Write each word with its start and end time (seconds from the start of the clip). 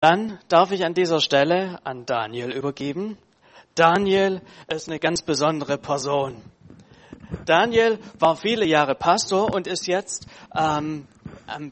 Dann 0.00 0.38
darf 0.48 0.72
ich 0.72 0.82
an 0.86 0.94
dieser 0.94 1.20
Stelle 1.20 1.78
an 1.84 2.06
Daniel 2.06 2.52
übergeben. 2.52 3.18
Daniel 3.74 4.40
ist 4.66 4.88
eine 4.88 4.98
ganz 4.98 5.20
besondere 5.20 5.76
Person. 5.76 6.40
Daniel 7.44 7.98
war 8.18 8.36
viele 8.36 8.64
Jahre 8.64 8.94
Pastor 8.94 9.52
und 9.52 9.66
ist 9.66 9.86
jetzt 9.86 10.26
ähm, 10.56 11.06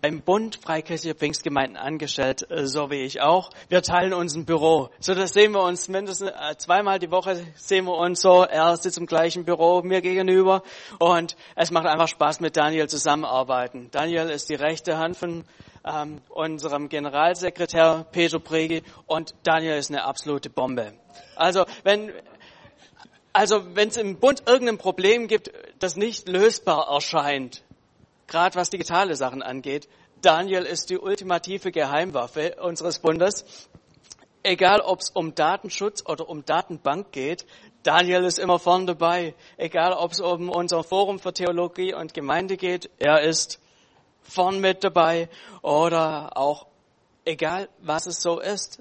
beim 0.03 0.21
Bund 0.21 0.57
Freikirchlicher 0.57 1.15
Pfingstgemeinden 1.15 1.79
angestellt, 1.79 2.49
äh, 2.51 2.67
so 2.67 2.91
wie 2.91 3.01
ich 3.01 3.23
auch. 3.23 3.49
Wir 3.71 3.81
teilen 3.81 4.13
uns 4.13 4.35
ein 4.35 4.45
Büro. 4.45 4.91
So, 5.01 5.15
das 5.15 5.33
sehen 5.33 5.53
wir 5.53 5.63
uns 5.63 5.89
mindestens 5.89 6.31
äh, 6.31 6.57
zweimal 6.59 6.99
die 6.99 7.11
Woche 7.11 7.43
sehen 7.57 7.87
wir 7.87 7.97
uns 7.97 8.21
so. 8.21 8.43
Er 8.43 8.77
sitzt 8.77 8.99
im 8.99 9.07
gleichen 9.07 9.47
Büro 9.47 9.81
mir 9.81 10.03
gegenüber 10.03 10.63
und 10.99 11.35
es 11.57 11.71
macht 11.71 11.87
einfach 11.87 12.09
Spaß 12.09 12.41
mit 12.41 12.59
Daniel 12.59 12.89
zusammenarbeiten. 12.89 13.89
Daniel 13.91 14.29
ist 14.29 14.51
die 14.51 14.55
rechte 14.55 14.99
Hand 14.99 15.17
von 15.17 15.45
ähm, 15.85 16.21
unserem 16.29 16.89
Generalsekretär 16.89 18.07
Peter 18.11 18.39
Pregi 18.39 18.83
und 19.07 19.35
Daniel 19.43 19.79
ist 19.79 19.91
eine 19.91 20.05
absolute 20.05 20.51
Bombe. 20.51 20.93
Also 21.37 21.65
wenn 21.85 22.13
also 23.33 23.77
wenn 23.77 23.89
es 23.89 23.97
im 23.97 24.19
Bund 24.19 24.43
irgendein 24.47 24.79
Problem 24.79 25.29
gibt, 25.29 25.53
das 25.79 25.97
nicht 25.97 26.29
lösbar 26.29 26.89
erscheint, 26.91 27.63
gerade 28.27 28.57
was 28.57 28.71
digitale 28.71 29.15
Sachen 29.17 29.43
angeht, 29.43 29.89
Daniel 30.23 30.65
ist 30.65 30.91
die 30.91 30.99
ultimative 30.99 31.71
Geheimwaffe 31.71 32.57
unseres 32.61 32.99
Bundes. 32.99 33.69
Egal, 34.43 34.81
ob 34.81 35.01
es 35.01 35.11
um 35.11 35.35
Datenschutz 35.35 36.05
oder 36.05 36.29
um 36.29 36.45
Datenbank 36.45 37.13
geht, 37.13 37.47
Daniel 37.83 38.25
ist 38.25 38.39
immer 38.39 38.59
vorn 38.59 38.87
dabei. 38.87 39.35
Egal, 39.57 39.93
ob 39.93 40.13
es 40.13 40.21
um 40.21 40.49
unser 40.49 40.83
Forum 40.83 41.19
für 41.19 41.33
Theologie 41.33 41.95
und 41.95 42.15
Gemeinde 42.15 42.57
geht, 42.57 42.91
er 42.99 43.21
ist 43.23 43.61
vorn 44.29 44.61
mit 44.61 44.85
dabei. 44.85 45.29
Oder 45.63 46.37
auch, 46.37 46.67
egal 47.25 47.69
was 47.81 48.07
es 48.07 48.21
so 48.21 48.41
ist, 48.41 48.81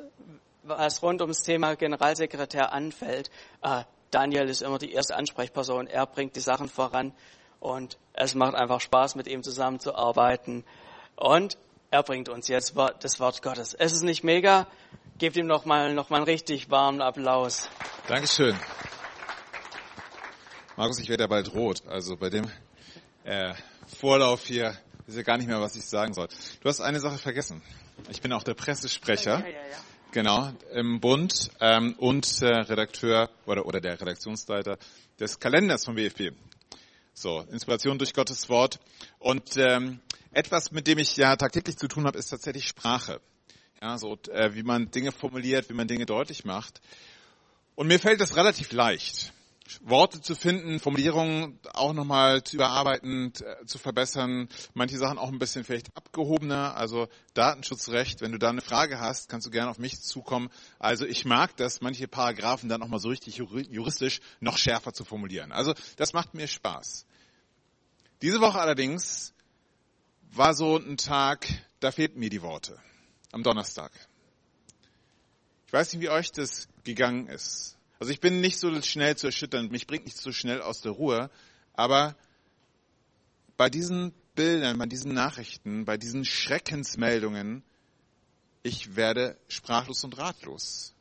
was 0.64 1.02
rund 1.02 1.22
ums 1.22 1.44
Thema 1.44 1.76
Generalsekretär 1.76 2.74
anfällt, 2.74 3.32
äh, 3.62 3.84
Daniel 4.12 4.48
ist 4.48 4.62
immer 4.62 4.78
die 4.78 4.92
erste 4.92 5.16
Ansprechperson. 5.16 5.88
Er 5.88 6.06
bringt 6.06 6.36
die 6.36 6.42
Sachen 6.42 6.70
voran 6.70 7.14
und 7.60 7.98
es 8.14 8.36
macht 8.36 8.56
einfach 8.56 8.80
Spaß, 8.80 9.16
mit 9.16 9.28
ihm 9.28 9.44
zusammenzuarbeiten. 9.44 10.64
Und 11.16 11.58
er 11.92 12.04
bringt 12.04 12.30
uns 12.30 12.48
jetzt 12.48 12.76
das 13.00 13.20
Wort 13.20 13.42
Gottes. 13.42 13.74
Es 13.74 13.92
ist 13.92 14.04
nicht 14.04 14.24
mega. 14.24 14.68
Gebt 15.18 15.36
ihm 15.36 15.48
nochmal 15.48 15.94
noch 15.94 16.10
mal 16.10 16.18
einen 16.18 16.26
richtig 16.26 16.70
warmen 16.70 17.02
Applaus. 17.02 17.70
Dankeschön. 18.08 18.56
Markus, 20.76 21.00
ich 21.00 21.10
werde 21.10 21.24
ja 21.24 21.28
bald 21.28 21.54
rot. 21.54 21.82
Also 21.88 22.16
bei 22.16 22.30
dem 22.30 22.50
äh, 23.24 23.54
Vorlauf 24.00 24.46
hier 24.46 24.78
ist 25.08 25.16
ja 25.16 25.24
gar 25.24 25.38
nicht 25.38 25.48
mehr, 25.48 25.62
was 25.62 25.76
ich 25.76 25.86
sagen 25.86 26.14
soll. 26.14 26.28
Du 26.62 26.70
hast 26.70 26.82
eine 26.82 27.00
Sache 27.00 27.18
vergessen. 27.18 27.62
Ich 28.10 28.22
bin 28.22 28.34
auch 28.34 28.44
der 28.44 28.54
Pressesprecher. 28.54 29.40
Ja, 29.40 29.48
ja, 29.48 29.52
ja. 29.54 29.78
Genau, 30.12 30.52
im 30.74 31.00
Bund 31.00 31.52
ähm, 31.60 31.94
und 31.98 32.42
der 32.42 32.70
Redakteur 32.70 33.30
oder, 33.46 33.66
oder 33.66 33.82
der 33.82 34.00
Redaktionsleiter 34.00 34.78
des 35.20 35.40
Kalenders 35.40 35.86
vom 35.86 35.96
WFB. 35.96 36.34
So, 37.14 37.42
Inspiration 37.52 37.98
durch 37.98 38.14
Gottes 38.14 38.48
Wort. 38.50 38.80
Und 39.20 39.58
ähm, 39.58 40.00
etwas, 40.32 40.72
mit 40.72 40.88
dem 40.88 40.98
ich 40.98 41.18
ja 41.18 41.36
tagtäglich 41.36 41.78
zu 41.78 41.88
tun 41.88 42.06
habe, 42.06 42.18
ist 42.18 42.30
tatsächlich 42.30 42.68
Sprache. 42.68 43.20
Ja, 43.82 43.98
so 43.98 44.18
äh, 44.32 44.56
wie 44.56 44.64
man 44.64 44.92
Dinge 44.92 45.12
formuliert, 45.12 45.70
wie 45.70 45.74
man 45.74 45.88
Dinge 45.88 46.06
deutlich 46.06 46.46
macht. 46.46 46.82
Und 47.76 47.88
mir 47.88 48.00
fällt 48.00 48.22
das 48.22 48.36
relativ 48.36 48.72
leicht. 48.72 49.34
Worte 49.82 50.22
zu 50.22 50.36
finden, 50.36 50.80
Formulierungen 50.80 51.60
auch 51.74 51.94
nochmal 51.94 52.44
zu 52.44 52.56
überarbeiten, 52.56 53.34
äh, 53.42 53.66
zu 53.66 53.78
verbessern, 53.78 54.50
manche 54.74 54.98
Sachen 54.98 55.18
auch 55.18 55.30
ein 55.30 55.40
bisschen 55.40 55.64
vielleicht 55.64 55.96
abgehobener, 55.96 56.76
also 56.76 57.08
Datenschutzrecht, 57.34 58.22
wenn 58.22 58.32
du 58.32 58.40
da 58.40 58.50
eine 58.50 58.62
Frage 58.62 59.00
hast, 59.00 59.30
kannst 59.30 59.48
du 59.48 59.52
gerne 59.52 59.70
auf 59.70 59.80
mich 59.80 60.02
zukommen. 60.02 60.50
Also 60.80 61.06
ich 61.06 61.26
mag 61.26 61.56
das, 61.58 61.82
manche 61.82 62.08
Paragraphen 62.08 62.70
dann 62.70 62.80
nochmal 62.80 63.00
so 63.00 63.10
richtig 63.10 63.38
juristisch 63.38 64.22
noch 64.40 64.58
schärfer 64.58 64.94
zu 64.94 65.06
formulieren. 65.06 65.52
Also 65.52 65.74
das 65.96 66.14
macht 66.14 66.34
mir 66.34 66.48
Spaß. 66.48 67.06
Diese 68.22 68.42
Woche 68.42 68.60
allerdings 68.60 69.34
war 70.32 70.54
so 70.54 70.78
ein 70.78 70.98
Tag, 70.98 71.48
da 71.80 71.92
fehlten 71.92 72.20
mir 72.20 72.30
die 72.30 72.42
Worte. 72.42 72.80
Am 73.32 73.44
Donnerstag. 73.44 73.92
Ich 75.68 75.74
weiß 75.74 75.94
nicht, 75.94 76.02
wie 76.02 76.10
euch 76.10 76.32
das 76.32 76.68
gegangen 76.84 77.28
ist. 77.28 77.77
Also 78.00 78.12
ich 78.12 78.20
bin 78.20 78.42
nicht 78.42 78.60
so 78.60 78.82
schnell 78.82 79.18
zu 79.18 79.28
erschüttern, 79.28 79.70
mich 79.70 79.88
bringt 79.88 80.06
nicht 80.06 80.18
so 80.18 80.32
schnell 80.32 80.62
aus 80.62 80.82
der 80.82 80.92
Ruhe, 80.92 81.30
aber 81.74 82.16
bei 83.58 83.70
diesen 83.70 84.14
Bildern, 84.36 84.78
bei 84.78 84.86
diesen 84.86 85.14
Nachrichten, 85.14 85.86
bei 85.86 85.98
diesen 85.98 86.26
Schreckensmeldungen, 86.26 87.64
ich 88.62 88.96
werde 88.96 89.38
sprachlos 89.48 90.04
und 90.04 90.18
ratlos. 90.18 90.94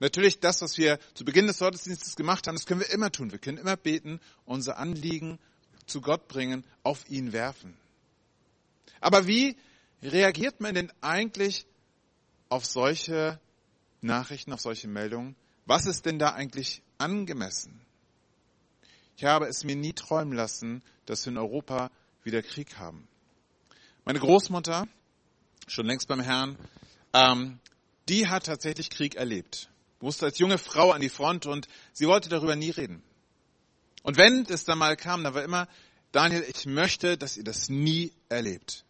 Natürlich 0.00 0.40
das, 0.40 0.60
was 0.62 0.78
wir 0.78 0.98
zu 1.14 1.24
Beginn 1.24 1.46
des 1.46 1.58
Gottesdienstes 1.58 2.16
gemacht 2.16 2.46
haben, 2.46 2.56
das 2.56 2.66
können 2.66 2.80
wir 2.80 2.90
immer 2.90 3.12
tun. 3.12 3.30
Wir 3.30 3.38
können 3.38 3.58
immer 3.58 3.76
beten, 3.76 4.20
unser 4.44 4.78
Anliegen 4.78 5.38
zu 5.86 6.00
Gott 6.00 6.26
bringen, 6.26 6.64
auf 6.82 7.08
ihn 7.08 7.32
werfen. 7.32 7.76
Aber 9.00 9.28
wie 9.28 9.56
reagiert 10.02 10.60
man 10.60 10.74
denn 10.74 10.92
eigentlich 11.00 11.66
auf 12.48 12.64
solche 12.64 13.38
Nachrichten, 14.00 14.52
auf 14.52 14.60
solche 14.60 14.88
Meldungen? 14.88 15.36
Was 15.66 15.86
ist 15.86 16.06
denn 16.06 16.18
da 16.18 16.32
eigentlich 16.32 16.82
angemessen? 16.98 17.80
Ich 19.16 19.24
habe 19.24 19.46
es 19.46 19.64
mir 19.64 19.76
nie 19.76 19.92
träumen 19.92 20.34
lassen, 20.34 20.82
dass 21.06 21.24
wir 21.24 21.32
in 21.32 21.38
Europa 21.38 21.90
wieder 22.24 22.42
Krieg 22.42 22.76
haben. 22.78 23.06
Meine 24.04 24.18
Großmutter, 24.18 24.88
schon 25.68 25.86
längst 25.86 26.08
beim 26.08 26.20
Herrn, 26.20 26.56
ähm, 27.12 27.60
die 28.08 28.28
hat 28.28 28.46
tatsächlich 28.46 28.90
Krieg 28.90 29.14
erlebt. 29.14 29.68
Musste 30.00 30.26
als 30.26 30.38
junge 30.38 30.58
Frau 30.58 30.90
an 30.90 31.00
die 31.00 31.08
Front 31.08 31.46
und 31.46 31.68
sie 31.92 32.08
wollte 32.08 32.28
darüber 32.28 32.56
nie 32.56 32.70
reden. 32.70 33.02
Und 34.02 34.16
wenn 34.16 34.44
es 34.46 34.64
dann 34.64 34.78
mal 34.78 34.96
kam, 34.96 35.22
dann 35.22 35.34
war 35.34 35.44
immer, 35.44 35.68
Daniel, 36.10 36.44
ich 36.48 36.66
möchte, 36.66 37.16
dass 37.16 37.36
ihr 37.36 37.44
das 37.44 37.68
nie 37.68 38.12
erlebt. 38.28 38.84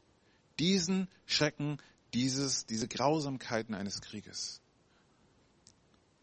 Diesen 0.58 1.08
Schrecken, 1.26 1.78
dieses, 2.14 2.66
diese 2.66 2.88
Grausamkeiten 2.88 3.74
eines 3.74 4.00
Krieges. 4.00 4.60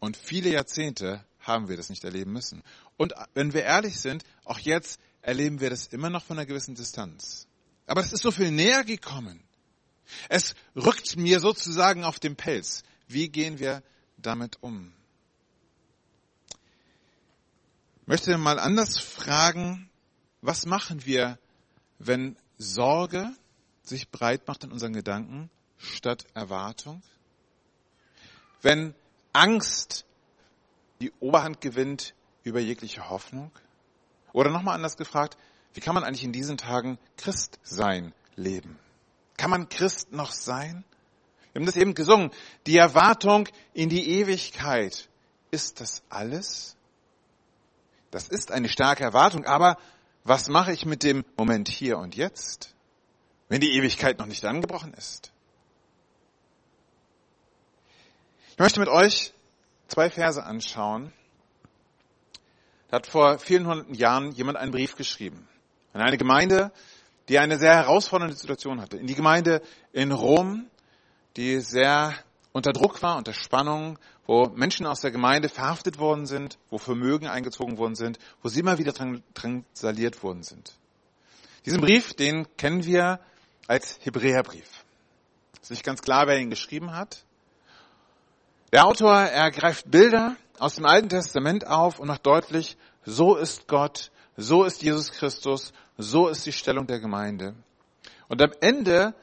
Und 0.00 0.16
viele 0.16 0.50
Jahrzehnte 0.50 1.24
haben 1.40 1.68
wir 1.68 1.76
das 1.76 1.90
nicht 1.90 2.04
erleben 2.04 2.32
müssen. 2.32 2.62
Und 2.96 3.14
wenn 3.34 3.52
wir 3.52 3.62
ehrlich 3.62 4.00
sind, 4.00 4.24
auch 4.44 4.58
jetzt 4.58 4.98
erleben 5.22 5.60
wir 5.60 5.70
das 5.70 5.86
immer 5.88 6.10
noch 6.10 6.24
von 6.24 6.38
einer 6.38 6.46
gewissen 6.46 6.74
Distanz. 6.74 7.46
Aber 7.86 8.00
es 8.00 8.12
ist 8.12 8.22
so 8.22 8.30
viel 8.30 8.50
näher 8.50 8.84
gekommen. 8.84 9.42
Es 10.28 10.54
rückt 10.74 11.16
mir 11.16 11.40
sozusagen 11.40 12.04
auf 12.04 12.18
den 12.18 12.36
Pelz. 12.36 12.82
Wie 13.06 13.28
gehen 13.28 13.58
wir 13.58 13.82
damit 14.16 14.58
um? 14.62 14.92
Ich 18.02 18.06
möchte 18.06 18.36
mal 18.38 18.58
anders 18.58 18.98
fragen, 18.98 19.88
was 20.40 20.66
machen 20.66 21.04
wir, 21.04 21.38
wenn 21.98 22.36
Sorge 22.58 23.32
sich 23.82 24.08
breit 24.10 24.48
macht 24.48 24.64
in 24.64 24.72
unseren 24.72 24.92
Gedanken 24.92 25.50
statt 25.78 26.26
Erwartung? 26.34 27.02
Wenn 28.62 28.94
Angst 29.32 30.04
die 31.00 31.12
Oberhand 31.20 31.60
gewinnt 31.60 32.14
über 32.42 32.60
jegliche 32.60 33.08
Hoffnung? 33.08 33.50
Oder 34.32 34.50
nochmal 34.50 34.74
anders 34.74 34.96
gefragt, 34.96 35.36
wie 35.74 35.80
kann 35.80 35.94
man 35.94 36.04
eigentlich 36.04 36.24
in 36.24 36.32
diesen 36.32 36.58
Tagen 36.58 36.98
Christ 37.16 37.58
sein 37.62 38.12
leben? 38.36 38.78
Kann 39.36 39.50
man 39.50 39.68
Christ 39.68 40.12
noch 40.12 40.32
sein? 40.32 40.84
Wir 41.52 41.60
haben 41.60 41.66
das 41.66 41.76
eben 41.76 41.94
gesungen. 41.94 42.30
Die 42.66 42.76
Erwartung 42.76 43.48
in 43.72 43.88
die 43.88 44.08
Ewigkeit. 44.18 45.08
Ist 45.50 45.80
das 45.80 46.02
alles? 46.08 46.76
Das 48.10 48.28
ist 48.28 48.52
eine 48.52 48.68
starke 48.68 49.02
Erwartung, 49.02 49.44
aber 49.46 49.76
was 50.24 50.48
mache 50.48 50.72
ich 50.72 50.84
mit 50.84 51.02
dem 51.02 51.24
Moment 51.36 51.68
hier 51.68 51.98
und 51.98 52.14
jetzt, 52.14 52.74
wenn 53.48 53.60
die 53.60 53.76
Ewigkeit 53.76 54.18
noch 54.18 54.26
nicht 54.26 54.44
angebrochen 54.44 54.94
ist? 54.94 55.32
Ich 58.60 58.62
möchte 58.62 58.80
mit 58.80 58.90
euch 58.90 59.32
zwei 59.88 60.10
Verse 60.10 60.44
anschauen. 60.44 61.14
Da 62.90 62.98
hat 62.98 63.06
vor 63.06 63.38
vielen 63.38 63.66
hunderten 63.66 63.94
Jahren 63.94 64.32
jemand 64.32 64.58
einen 64.58 64.70
Brief 64.70 64.96
geschrieben 64.96 65.48
an 65.94 66.02
eine 66.02 66.18
Gemeinde, 66.18 66.70
die 67.30 67.38
eine 67.38 67.56
sehr 67.56 67.72
herausfordernde 67.72 68.36
Situation 68.36 68.82
hatte. 68.82 68.98
In 68.98 69.06
die 69.06 69.14
Gemeinde 69.14 69.62
in 69.94 70.12
Rom, 70.12 70.66
die 71.38 71.60
sehr 71.60 72.12
unter 72.52 72.74
Druck 72.74 73.02
war, 73.02 73.16
unter 73.16 73.32
Spannung, 73.32 73.98
wo 74.26 74.50
Menschen 74.54 74.84
aus 74.84 75.00
der 75.00 75.10
Gemeinde 75.10 75.48
verhaftet 75.48 75.98
worden 75.98 76.26
sind, 76.26 76.58
wo 76.68 76.76
Vermögen 76.76 77.28
eingezogen 77.28 77.78
worden 77.78 77.94
sind, 77.94 78.18
wo 78.42 78.50
sie 78.50 78.60
immer 78.60 78.76
wieder 78.76 78.92
drangsaliert 78.92 80.22
worden 80.22 80.42
sind. 80.42 80.76
Diesen 81.64 81.80
Brief, 81.80 82.12
den 82.12 82.46
kennen 82.58 82.84
wir 82.84 83.20
als 83.68 83.98
Hebräerbrief. 84.02 84.84
Es 85.54 85.62
ist 85.62 85.70
nicht 85.70 85.84
ganz 85.84 86.02
klar, 86.02 86.26
wer 86.26 86.38
ihn 86.38 86.50
geschrieben 86.50 86.92
hat. 86.92 87.24
Der 88.72 88.86
Autor 88.86 89.14
ergreift 89.14 89.90
Bilder 89.90 90.36
aus 90.58 90.76
dem 90.76 90.86
Alten 90.86 91.08
Testament 91.08 91.66
auf 91.66 91.98
und 91.98 92.08
macht 92.08 92.24
deutlich, 92.24 92.76
so 93.04 93.36
ist 93.36 93.66
Gott, 93.66 94.12
so 94.36 94.64
ist 94.64 94.82
Jesus 94.82 95.10
Christus, 95.10 95.72
so 95.98 96.28
ist 96.28 96.46
die 96.46 96.52
Stellung 96.52 96.86
der 96.86 97.00
Gemeinde. 97.00 97.54
Und 98.28 98.40
am 98.40 98.52
Ende 98.60 99.14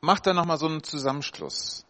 macht 0.00 0.26
er 0.26 0.34
nochmal 0.34 0.58
so 0.58 0.66
einen 0.66 0.82
Zusammenschluss. 0.82 1.84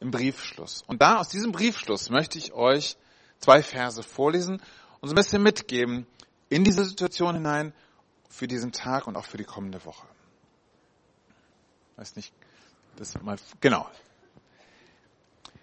im 0.00 0.10
Briefschluss. 0.10 0.82
Und 0.86 1.02
da 1.02 1.18
aus 1.18 1.28
diesem 1.28 1.52
Briefschluss 1.52 2.08
möchte 2.08 2.38
ich 2.38 2.54
euch 2.54 2.96
zwei 3.38 3.62
Verse 3.62 4.02
vorlesen 4.02 4.62
und 5.00 5.08
so 5.08 5.12
ein 5.12 5.16
bisschen 5.16 5.42
mitgeben 5.42 6.06
in 6.48 6.64
diese 6.64 6.84
Situation 6.84 7.34
hinein 7.34 7.74
für 8.30 8.48
diesen 8.48 8.72
Tag 8.72 9.06
und 9.06 9.16
auch 9.16 9.26
für 9.26 9.36
die 9.36 9.44
kommende 9.44 9.84
Woche. 9.84 10.06
Weiß 11.96 12.16
nicht, 12.16 12.32
das 12.96 13.20
mal, 13.20 13.36
genau. 13.60 13.88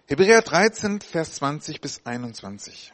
Hebräer 0.09 0.41
13, 0.41 1.01
Vers 1.01 1.33
20 1.33 1.81
bis 1.81 2.05
21. 2.05 2.93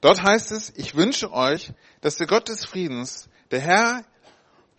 Dort 0.00 0.20
heißt 0.20 0.50
es, 0.50 0.72
ich 0.74 0.96
wünsche 0.96 1.32
euch, 1.32 1.72
dass 2.00 2.16
der 2.16 2.26
Gott 2.26 2.48
des 2.48 2.64
Friedens, 2.64 3.28
der 3.52 3.60
Herr, 3.60 4.04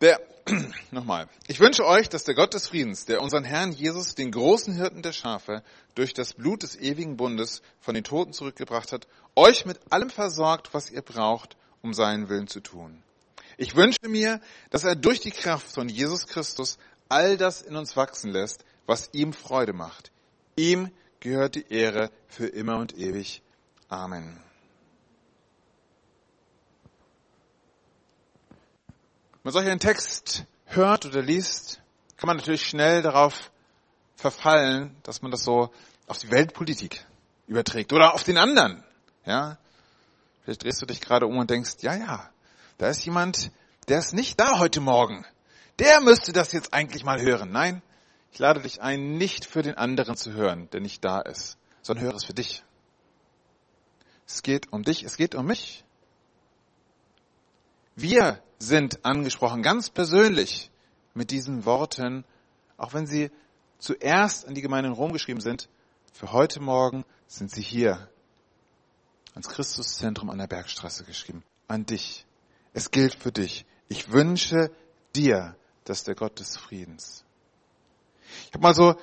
der, 0.02 0.20
nochmal, 0.92 1.30
ich 1.48 1.62
wünsche 1.62 1.86
euch, 1.86 2.10
dass 2.10 2.26
der 2.26 2.36
Gott 2.36 2.54
des 2.54 2.68
Friedens, 2.68 3.06
der 3.06 3.22
unseren 3.22 3.46
Herrn 3.46 3.72
Jesus, 3.72 4.16
den 4.16 4.32
großen 4.32 4.76
Hirten 4.76 5.02
der 5.02 5.14
Schafe, 5.14 5.64
durch 5.96 6.14
das 6.14 6.34
Blut 6.34 6.64
des 6.64 6.76
ewigen 6.76 7.16
Bundes 7.16 7.62
von 7.80 7.96
den 7.96 8.04
Toten 8.04 8.34
zurückgebracht 8.34 8.92
hat, 8.92 9.08
euch 9.38 9.66
mit 9.66 9.80
allem 9.90 10.10
versorgt, 10.10 10.74
was 10.74 10.92
ihr 10.92 11.02
braucht, 11.02 11.56
um 11.82 11.94
seinen 11.94 12.28
Willen 12.28 12.48
zu 12.48 12.60
tun. 12.60 13.02
Ich 13.56 13.78
wünsche 13.78 14.10
mir, 14.10 14.42
dass 14.70 14.84
er 14.84 14.98
durch 14.98 15.22
die 15.22 15.32
Kraft 15.32 15.72
von 15.72 15.88
Jesus 15.88 16.28
Christus 16.28 16.78
all 17.08 17.38
das 17.38 17.62
in 17.62 17.78
uns 17.78 17.96
wachsen 17.96 18.32
lässt, 18.32 18.66
was 18.86 19.08
ihm 19.14 19.32
Freude 19.32 19.72
macht. 19.72 20.12
Ihm 20.56 20.92
gehört 21.20 21.56
die 21.56 21.68
Ehre 21.70 22.12
für 22.28 22.48
immer 22.48 22.78
und 22.78 22.98
ewig. 22.98 23.42
Amen. 23.90 24.40
Wenn 29.44 29.52
man 29.52 29.54
solch 29.54 29.68
einen 29.68 29.80
Text 29.80 30.46
hört 30.66 31.06
oder 31.06 31.22
liest, 31.22 31.82
kann 32.18 32.28
man 32.28 32.38
natürlich 32.38 32.66
schnell 32.66 33.02
darauf 33.02 33.52
verfallen, 34.16 34.96
dass 35.04 35.22
man 35.22 35.32
das 35.32 35.44
so 35.44 35.72
auf 36.08 36.20
die 36.20 36.32
Weltpolitik 36.32 37.06
überträgt 37.48 37.92
oder 37.92 38.14
auf 38.14 38.24
den 38.24 38.38
anderen. 38.38 38.84
Ja, 39.26 39.58
vielleicht 40.44 40.64
drehst 40.64 40.82
du 40.82 40.86
dich 40.86 41.02
gerade 41.02 41.26
um 41.26 41.38
und 41.38 41.50
denkst, 41.50 41.78
ja, 41.82 41.96
ja, 41.96 42.30
da 42.78 42.88
ist 42.88 43.04
jemand, 43.06 43.52
der 43.88 44.00
ist 44.00 44.14
nicht 44.14 44.40
da 44.40 44.60
heute 44.60 44.82
Morgen. 44.82 45.26
Der 45.80 46.00
müsste 46.02 46.32
das 46.32 46.52
jetzt 46.52 46.74
eigentlich 46.74 47.04
mal 47.04 47.22
hören. 47.22 47.52
Nein, 47.52 47.82
ich 48.34 48.40
lade 48.40 48.62
dich 48.62 48.82
ein, 48.82 49.18
nicht 49.20 49.46
für 49.46 49.62
den 49.62 49.76
anderen 49.76 50.18
zu 50.18 50.34
hören, 50.34 50.68
der 50.72 50.82
nicht 50.82 51.06
da 51.06 51.22
ist, 51.22 51.56
sondern 51.84 52.06
höre 52.06 52.16
es 52.16 52.24
für 52.24 52.34
dich. 52.34 52.64
Es 54.26 54.42
geht 54.42 54.74
um 54.74 54.82
dich, 54.84 55.04
es 55.04 55.18
geht 55.18 55.36
um 55.36 55.46
mich. 55.46 55.86
Wir 57.96 58.42
sind 58.58 59.06
angesprochen, 59.06 59.62
ganz 59.62 59.92
persönlich 59.92 60.72
mit 61.14 61.30
diesen 61.30 61.66
Worten, 61.66 62.26
auch 62.76 62.96
wenn 62.96 63.06
sie 63.06 63.30
zuerst 63.78 64.48
an 64.48 64.56
die 64.56 64.64
Gemeinde 64.64 64.90
in 64.90 64.96
Rom 64.96 65.14
geschrieben 65.14 65.42
sind, 65.42 65.70
für 66.12 66.32
heute 66.32 66.60
Morgen 66.60 67.06
sind 67.28 67.52
sie 67.52 67.62
hier 67.62 68.10
ans 69.34 69.48
Christuszentrum 69.48 70.32
an 70.32 70.40
der 70.40 70.48
Bergstraße 70.48 71.04
geschrieben. 71.04 71.44
An 71.68 71.86
dich. 71.86 72.26
Es 72.74 72.90
gilt 72.90 73.14
für 73.14 73.32
dich. 73.32 73.68
Ich 73.90 74.12
wünsche 74.12 74.72
dir, 75.16 75.56
dass 75.84 76.04
der 76.04 76.16
Gott 76.16 76.40
des 76.40 76.58
Friedens. 76.58 77.23
Ich 78.48 78.54
habe 78.54 78.64
mal 78.64 78.76
so 78.76 78.96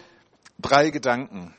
drei 0.58 0.90
Gedanken, 0.90 1.54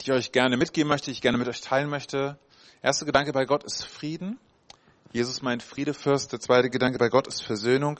die 0.00 0.06
ich 0.06 0.12
euch 0.12 0.32
gerne 0.32 0.56
mitgeben 0.56 0.88
möchte, 0.88 1.06
die 1.06 1.12
ich 1.12 1.20
gerne 1.20 1.38
mit 1.38 1.48
euch 1.48 1.60
teilen 1.60 1.88
möchte. 1.88 2.38
Erster 2.82 3.06
Gedanke 3.06 3.32
bei 3.32 3.44
Gott 3.44 3.64
ist 3.64 3.84
Frieden. 3.84 4.38
Jesus 5.12 5.42
meint 5.42 5.62
Friedefürst. 5.62 6.32
Der 6.32 6.40
zweite 6.40 6.70
Gedanke 6.70 6.98
bei 6.98 7.08
Gott 7.08 7.26
ist 7.26 7.42
Versöhnung. 7.42 7.98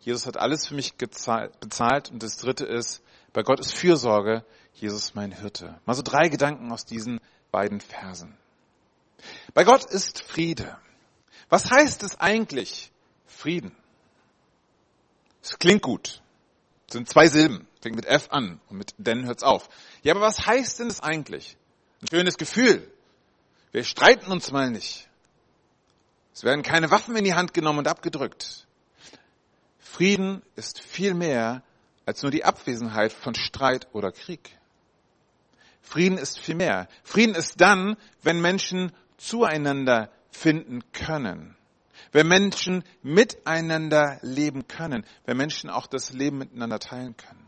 Jesus 0.00 0.26
hat 0.26 0.36
alles 0.36 0.66
für 0.66 0.74
mich 0.74 0.94
bezahlt. 0.94 2.10
Und 2.10 2.22
das 2.22 2.36
dritte 2.36 2.64
ist, 2.64 3.02
bei 3.32 3.42
Gott 3.42 3.60
ist 3.60 3.72
Fürsorge. 3.72 4.44
Jesus 4.74 5.14
mein 5.14 5.32
Hirte. 5.32 5.78
Mal 5.84 5.94
so 5.94 6.02
drei 6.02 6.28
Gedanken 6.28 6.72
aus 6.72 6.84
diesen 6.84 7.20
beiden 7.50 7.80
Versen. 7.80 8.36
Bei 9.52 9.64
Gott 9.64 9.84
ist 9.84 10.22
Friede. 10.22 10.78
Was 11.48 11.70
heißt 11.70 12.02
es 12.02 12.18
eigentlich? 12.20 12.92
Frieden. 13.26 13.74
Es 15.42 15.58
klingt 15.58 15.82
gut. 15.82 16.22
Es 16.86 16.94
sind 16.94 17.08
zwei 17.08 17.28
Silben. 17.28 17.66
Fängt 17.80 17.96
mit 17.96 18.06
F 18.06 18.28
an 18.30 18.60
und 18.68 18.76
mit 18.76 18.94
denn 18.98 19.26
hört's 19.26 19.42
auf. 19.42 19.68
Ja, 20.02 20.14
aber 20.14 20.20
was 20.20 20.46
heißt 20.46 20.80
denn 20.80 20.88
das 20.88 21.00
eigentlich? 21.00 21.56
Ein 22.02 22.08
schönes 22.08 22.36
Gefühl. 22.36 22.90
Wir 23.72 23.84
streiten 23.84 24.30
uns 24.30 24.50
mal 24.50 24.70
nicht. 24.70 25.08
Es 26.34 26.44
werden 26.44 26.62
keine 26.62 26.90
Waffen 26.90 27.16
in 27.16 27.24
die 27.24 27.34
Hand 27.34 27.54
genommen 27.54 27.80
und 27.80 27.88
abgedrückt. 27.88 28.66
Frieden 29.78 30.42
ist 30.56 30.80
viel 30.80 31.14
mehr 31.14 31.62
als 32.06 32.22
nur 32.22 32.30
die 32.30 32.44
Abwesenheit 32.44 33.12
von 33.12 33.34
Streit 33.34 33.88
oder 33.92 34.12
Krieg. 34.12 34.56
Frieden 35.82 36.18
ist 36.18 36.38
viel 36.38 36.54
mehr. 36.54 36.88
Frieden 37.02 37.34
ist 37.34 37.60
dann, 37.60 37.96
wenn 38.22 38.40
Menschen 38.40 38.92
zueinander 39.16 40.10
finden 40.30 40.80
können. 40.92 41.56
Wenn 42.12 42.28
Menschen 42.28 42.84
miteinander 43.02 44.18
leben 44.22 44.66
können. 44.66 45.04
Wenn 45.24 45.36
Menschen 45.36 45.70
auch 45.70 45.86
das 45.86 46.12
Leben 46.12 46.38
miteinander 46.38 46.78
teilen 46.78 47.16
können. 47.16 47.39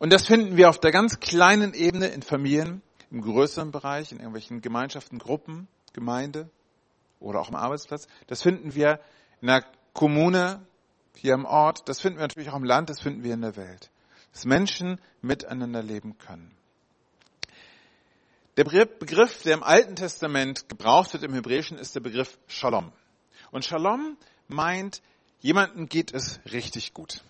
Und 0.00 0.14
das 0.14 0.26
finden 0.26 0.56
wir 0.56 0.70
auf 0.70 0.80
der 0.80 0.92
ganz 0.92 1.20
kleinen 1.20 1.74
Ebene 1.74 2.08
in 2.08 2.22
Familien, 2.22 2.80
im 3.10 3.20
größeren 3.20 3.70
Bereich, 3.70 4.12
in 4.12 4.18
irgendwelchen 4.18 4.62
Gemeinschaften, 4.62 5.18
Gruppen, 5.18 5.68
Gemeinde 5.92 6.48
oder 7.20 7.38
auch 7.38 7.48
am 7.48 7.54
Arbeitsplatz. 7.54 8.08
Das 8.26 8.40
finden 8.42 8.74
wir 8.74 8.98
in 9.42 9.48
der 9.48 9.62
Kommune, 9.92 10.66
hier 11.16 11.34
im 11.34 11.44
Ort. 11.44 11.86
Das 11.86 12.00
finden 12.00 12.18
wir 12.18 12.22
natürlich 12.22 12.48
auch 12.48 12.56
im 12.56 12.64
Land, 12.64 12.88
das 12.88 13.02
finden 13.02 13.24
wir 13.24 13.34
in 13.34 13.42
der 13.42 13.56
Welt. 13.56 13.90
Dass 14.32 14.46
Menschen 14.46 14.98
miteinander 15.20 15.82
leben 15.82 16.16
können. 16.16 16.50
Der 18.56 18.64
Begriff, 18.64 19.42
der 19.42 19.52
im 19.52 19.62
Alten 19.62 19.96
Testament 19.96 20.66
gebraucht 20.70 21.12
wird 21.12 21.24
im 21.24 21.34
Hebräischen, 21.34 21.76
ist 21.76 21.94
der 21.94 22.00
Begriff 22.00 22.38
Shalom. 22.46 22.90
Und 23.50 23.66
Shalom 23.66 24.16
meint, 24.48 25.02
jemandem 25.40 25.90
geht 25.90 26.14
es 26.14 26.40
richtig 26.50 26.94
gut. 26.94 27.22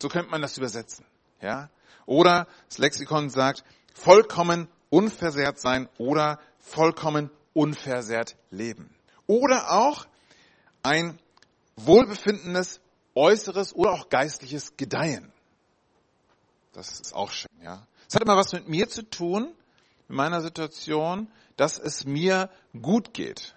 So 0.00 0.08
könnte 0.08 0.30
man 0.30 0.40
das 0.40 0.56
übersetzen. 0.56 1.04
Ja? 1.42 1.68
Oder 2.06 2.46
das 2.68 2.78
Lexikon 2.78 3.30
sagt, 3.30 3.64
vollkommen 3.94 4.68
unversehrt 4.90 5.60
sein 5.60 5.88
oder 5.98 6.40
vollkommen 6.58 7.30
unversehrt 7.52 8.36
leben. 8.50 8.94
Oder 9.26 9.72
auch 9.72 10.06
ein 10.82 11.18
wohlbefindendes 11.76 12.80
äußeres 13.14 13.74
oder 13.74 13.92
auch 13.92 14.08
geistliches 14.08 14.76
Gedeihen. 14.76 15.32
Das 16.72 17.00
ist 17.00 17.14
auch 17.14 17.30
schön, 17.30 17.50
ja. 17.62 17.86
Es 18.08 18.14
hat 18.14 18.22
immer 18.22 18.36
was 18.36 18.52
mit 18.52 18.68
mir 18.68 18.88
zu 18.88 19.02
tun, 19.02 19.52
in 20.08 20.14
meiner 20.16 20.40
Situation, 20.40 21.28
dass 21.56 21.78
es 21.78 22.04
mir 22.04 22.50
gut 22.80 23.14
geht. 23.14 23.54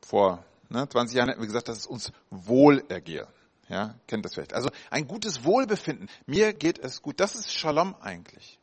Vor 0.00 0.44
ne, 0.70 0.88
20 0.88 1.16
Jahren 1.16 1.28
hätten 1.28 1.40
wir 1.40 1.46
gesagt, 1.46 1.68
dass 1.68 1.78
es 1.78 1.86
uns 1.86 2.12
wohl 2.30 2.82
ergehe. 2.88 3.26
Ja, 3.68 3.94
kennt 4.06 4.24
das 4.24 4.34
vielleicht. 4.34 4.54
Also 4.54 4.70
ein 4.90 5.06
gutes 5.06 5.44
Wohlbefinden. 5.44 6.08
Mir 6.26 6.52
geht 6.52 6.78
es 6.78 7.02
gut. 7.02 7.20
Das 7.20 7.34
ist 7.34 7.52
Shalom 7.52 7.94
eigentlich. 8.00 8.58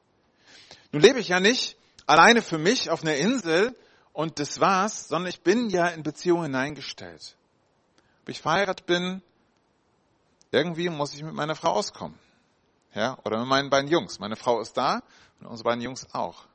Nun 0.92 1.02
lebe 1.02 1.20
ich 1.20 1.28
ja 1.28 1.40
nicht 1.40 1.78
alleine 2.08 2.42
für 2.42 2.58
mich 2.58 2.90
auf 2.90 3.04
einer 3.04 3.16
Insel 3.16 3.76
und 4.14 4.40
das 4.40 4.60
war's, 4.60 5.08
sondern 5.08 5.30
ich 5.30 5.42
bin 5.42 5.70
ja 5.70 5.88
in 5.88 6.04
Beziehungen 6.04 6.44
hineingestellt. 6.44 7.36
Ob 8.24 8.30
ich 8.30 8.42
verheiratet 8.42 8.86
bin, 8.86 9.22
irgendwie 10.52 10.90
muss 10.90 11.14
ich 11.14 11.22
mit 11.22 11.34
meiner 11.34 11.56
Frau 11.56 11.72
auskommen. 11.72 12.18
Ja, 12.94 13.18
oder 13.26 13.40
mit 13.40 13.48
meinen 13.48 13.70
beiden 13.70 13.90
Jungs. 13.90 14.20
Meine 14.20 14.38
Frau 14.38 14.62
ist 14.62 14.78
da 14.78 15.04
und 15.40 15.48
unsere 15.48 15.66
beiden 15.66 15.82
Jungs 15.82 16.08
auch. 16.14 16.46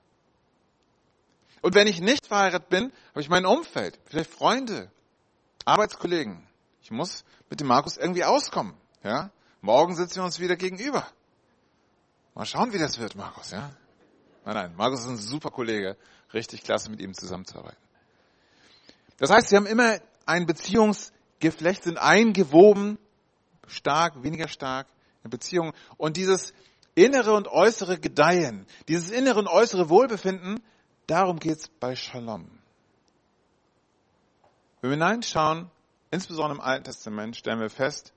Und 1.61 1.75
wenn 1.75 1.87
ich 1.87 2.00
nicht 2.00 2.26
verheiratet 2.26 2.71
bin, 2.71 2.92
habe 3.11 3.21
ich 3.21 3.28
mein 3.28 3.45
Umfeld, 3.45 3.99
vielleicht 4.07 4.30
Freunde, 4.30 4.90
Arbeitskollegen. 5.66 6.47
Ich 6.90 6.97
muss 6.97 7.25
mit 7.49 7.61
dem 7.61 7.68
Markus 7.68 7.97
irgendwie 7.97 8.25
auskommen. 8.25 8.75
Ja, 9.04 9.30
morgen 9.61 9.94
sitzen 9.94 10.16
wir 10.16 10.25
uns 10.25 10.40
wieder 10.40 10.56
gegenüber. 10.56 11.06
Mal 12.35 12.44
schauen, 12.44 12.73
wie 12.73 12.78
das 12.78 12.99
wird, 12.99 13.14
Markus. 13.14 13.52
Ja, 13.52 13.70
nein, 14.44 14.54
nein, 14.54 14.75
Markus 14.76 15.00
ist 15.00 15.06
ein 15.06 15.16
super 15.16 15.52
Kollege, 15.52 15.97
richtig 16.35 16.64
klasse, 16.64 16.90
mit 16.90 17.00
ihm 17.00 17.14
zusammenzuarbeiten. 17.14 17.78
Das 19.18 19.30
heißt, 19.30 19.50
sie 19.50 19.56
haben 19.56 19.66
immer 19.66 20.00
ein 20.26 20.47
Beziehungsgeflecht, 20.47 21.85
sind 21.85 21.97
eingewoben, 21.97 22.99
stark, 23.68 24.25
weniger 24.25 24.49
stark 24.49 24.88
in 25.23 25.30
Beziehungen. 25.30 25.73
Und 25.97 26.16
dieses 26.16 26.52
innere 26.97 27.35
und 27.35 27.47
äußere 27.47 28.00
Gedeihen, 28.00 28.66
dieses 28.88 29.12
innere 29.12 29.38
und 29.38 29.47
äußere 29.47 29.90
Wohlbefinden, 29.90 30.61
darum 31.06 31.38
geht's 31.38 31.68
bei 31.68 31.94
Shalom. 31.94 32.50
Wenn 34.80 34.90
wir 34.90 34.97
hineinschauen, 34.97 35.70
insbesondere 36.11 36.59
im 36.59 36.61
Alten 36.61 36.85
Testament, 36.85 37.37
stellen 37.37 37.61
wir 37.61 37.71
fest, 37.71 38.12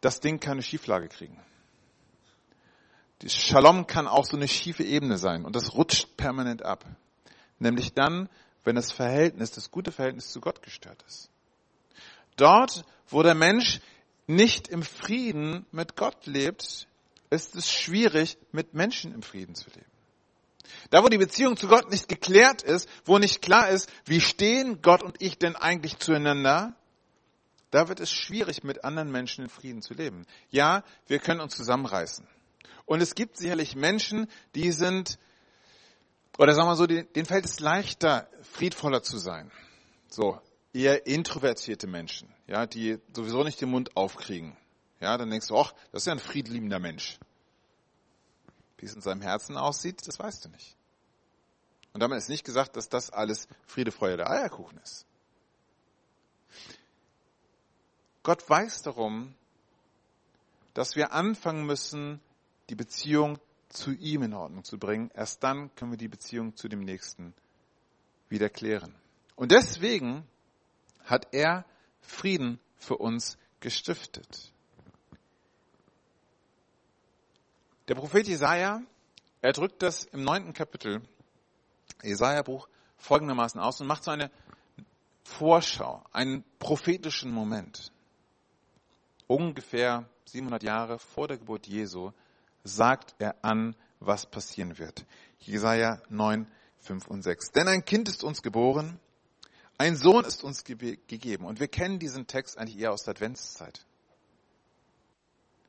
das 0.00 0.20
Ding 0.20 0.40
kann 0.40 0.52
eine 0.52 0.62
Schieflage 0.62 1.08
kriegen. 1.08 1.38
Die 3.22 3.28
Shalom 3.28 3.86
kann 3.86 4.06
auch 4.06 4.24
so 4.24 4.36
eine 4.36 4.46
schiefe 4.46 4.84
Ebene 4.84 5.18
sein 5.18 5.44
und 5.44 5.56
das 5.56 5.74
rutscht 5.74 6.16
permanent 6.16 6.64
ab. 6.64 6.84
Nämlich 7.58 7.92
dann, 7.92 8.28
wenn 8.64 8.76
das 8.76 8.92
Verhältnis, 8.92 9.50
das 9.50 9.70
gute 9.70 9.90
Verhältnis 9.90 10.30
zu 10.30 10.40
Gott 10.40 10.62
gestört 10.62 11.02
ist. 11.08 11.30
Dort, 12.36 12.84
wo 13.08 13.22
der 13.22 13.34
Mensch 13.34 13.80
nicht 14.28 14.68
im 14.68 14.82
Frieden 14.82 15.66
mit 15.72 15.96
Gott 15.96 16.26
lebt, 16.26 16.86
ist 17.30 17.56
es 17.56 17.70
schwierig, 17.70 18.38
mit 18.52 18.74
Menschen 18.74 19.12
im 19.12 19.22
Frieden 19.22 19.54
zu 19.54 19.68
leben. 19.70 19.87
Da, 20.90 21.02
wo 21.02 21.08
die 21.08 21.18
Beziehung 21.18 21.56
zu 21.56 21.68
Gott 21.68 21.90
nicht 21.90 22.08
geklärt 22.08 22.62
ist, 22.62 22.88
wo 23.04 23.18
nicht 23.18 23.42
klar 23.42 23.68
ist, 23.68 23.90
wie 24.04 24.20
stehen 24.20 24.82
Gott 24.82 25.02
und 25.02 25.20
ich 25.20 25.38
denn 25.38 25.56
eigentlich 25.56 25.98
zueinander, 25.98 26.74
da 27.70 27.88
wird 27.88 28.00
es 28.00 28.10
schwierig, 28.10 28.64
mit 28.64 28.84
anderen 28.84 29.10
Menschen 29.10 29.44
in 29.44 29.50
Frieden 29.50 29.82
zu 29.82 29.94
leben. 29.94 30.26
Ja, 30.50 30.82
wir 31.06 31.18
können 31.18 31.40
uns 31.40 31.56
zusammenreißen. 31.56 32.26
Und 32.86 33.02
es 33.02 33.14
gibt 33.14 33.36
sicherlich 33.36 33.76
Menschen, 33.76 34.28
die 34.54 34.72
sind, 34.72 35.18
oder 36.38 36.54
sagen 36.54 36.68
wir 36.68 36.76
so, 36.76 36.86
denen 36.86 37.26
fällt 37.26 37.44
es 37.44 37.60
leichter, 37.60 38.28
friedvoller 38.42 39.02
zu 39.02 39.18
sein. 39.18 39.50
So, 40.08 40.40
eher 40.72 41.06
introvertierte 41.06 41.86
Menschen, 41.86 42.32
ja, 42.46 42.64
die 42.64 42.98
sowieso 43.14 43.44
nicht 43.44 43.60
den 43.60 43.70
Mund 43.70 43.96
aufkriegen. 43.96 44.56
Ja, 45.00 45.16
dann 45.18 45.30
denkst 45.30 45.48
du, 45.48 45.58
ach, 45.58 45.74
das 45.92 46.02
ist 46.02 46.06
ja 46.06 46.12
ein 46.12 46.18
friedliebender 46.18 46.78
Mensch. 46.78 47.18
Wie 48.78 48.86
es 48.86 48.94
in 48.94 49.00
seinem 49.00 49.20
Herzen 49.20 49.56
aussieht, 49.56 50.06
das 50.06 50.18
weißt 50.18 50.44
du 50.44 50.48
nicht. 50.48 50.76
Und 51.92 52.00
damit 52.00 52.18
ist 52.18 52.28
nicht 52.28 52.44
gesagt, 52.44 52.76
dass 52.76 52.88
das 52.88 53.10
alles 53.10 53.48
Friede, 53.66 53.90
Freude, 53.90 54.18
der 54.18 54.30
Eierkuchen 54.30 54.78
ist. 54.78 55.04
Gott 58.22 58.48
weiß 58.48 58.82
darum, 58.82 59.34
dass 60.74 60.96
wir 60.96 61.12
anfangen 61.12 61.66
müssen, 61.66 62.20
die 62.68 62.74
Beziehung 62.74 63.38
zu 63.68 63.92
ihm 63.92 64.22
in 64.22 64.34
Ordnung 64.34 64.64
zu 64.64 64.78
bringen. 64.78 65.10
Erst 65.14 65.42
dann 65.42 65.74
können 65.74 65.92
wir 65.92 65.98
die 65.98 66.08
Beziehung 66.08 66.54
zu 66.56 66.68
dem 66.68 66.80
Nächsten 66.80 67.34
wieder 68.28 68.48
klären. 68.48 68.94
Und 69.34 69.52
deswegen 69.52 70.26
hat 71.04 71.28
er 71.32 71.64
Frieden 72.00 72.60
für 72.76 72.96
uns 72.96 73.38
gestiftet. 73.60 74.52
Der 77.88 77.94
Prophet 77.94 78.28
Jesaja, 78.28 78.82
er 79.40 79.52
drückt 79.52 79.82
das 79.82 80.04
im 80.04 80.22
neunten 80.22 80.52
Kapitel 80.52 81.00
Jesaja-Buch 82.02 82.68
folgendermaßen 82.98 83.58
aus 83.58 83.80
und 83.80 83.86
macht 83.86 84.04
so 84.04 84.10
eine 84.10 84.30
Vorschau, 85.24 86.04
einen 86.12 86.44
prophetischen 86.58 87.30
Moment. 87.32 87.90
Ungefähr 89.26 90.06
700 90.26 90.62
Jahre 90.62 90.98
vor 90.98 91.28
der 91.28 91.38
Geburt 91.38 91.66
Jesu 91.66 92.12
sagt 92.62 93.14
er 93.18 93.42
an, 93.42 93.74
was 94.00 94.26
passieren 94.26 94.78
wird. 94.78 95.06
Jesaja 95.38 96.02
9, 96.10 96.46
5 96.80 97.06
und 97.08 97.22
6. 97.22 97.52
Denn 97.52 97.68
ein 97.68 97.86
Kind 97.86 98.10
ist 98.10 98.22
uns 98.22 98.42
geboren, 98.42 99.00
ein 99.78 99.96
Sohn 99.96 100.26
ist 100.26 100.44
uns 100.44 100.64
ge 100.64 100.98
gegeben. 101.06 101.46
Und 101.46 101.58
wir 101.58 101.68
kennen 101.68 101.98
diesen 101.98 102.26
Text 102.26 102.58
eigentlich 102.58 102.78
eher 102.78 102.92
aus 102.92 103.04
der 103.04 103.12
Adventszeit. 103.12 103.86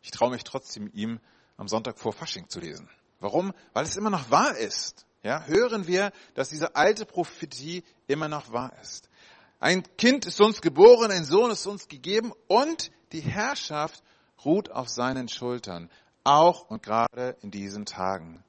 Ich 0.01 0.11
traue 0.11 0.31
mich 0.31 0.43
trotzdem, 0.43 0.89
ihm 0.93 1.21
am 1.59 1.67
Sonntag 1.67 1.99
vor 1.99 2.13
Fasching 2.13 2.47
zu 2.47 2.61
lesen. 2.61 2.89
Warum? 3.19 3.53
Weil 3.73 3.83
es 3.83 3.97
immer 3.97 4.09
noch 4.09 4.31
wahr 4.31 4.55
ist. 4.55 5.05
Ja, 5.23 5.43
hören 5.43 5.87
wir, 5.87 6.13
dass 6.33 6.49
diese 6.49 6.77
alte 6.77 7.05
Prophetie 7.05 7.83
immer 8.07 8.29
noch 8.29 8.53
wahr 8.53 8.71
ist. 8.81 9.09
Ein 9.59 9.83
Kind 9.97 10.25
ist 10.25 10.39
uns 10.39 10.61
geboren, 10.61 11.11
ein 11.11 11.25
Sohn 11.25 11.51
ist 11.51 11.65
uns 11.67 11.89
gegeben 11.89 12.31
und 12.47 12.91
die 13.11 13.19
Herrschaft 13.19 14.01
ruht 14.45 14.71
auf 14.71 14.87
seinen 14.87 15.27
Schultern, 15.27 15.89
auch 16.23 16.69
und 16.69 16.81
gerade 16.81 17.35
in 17.41 17.51
diesen 17.51 17.85
Tagen. 17.85 18.41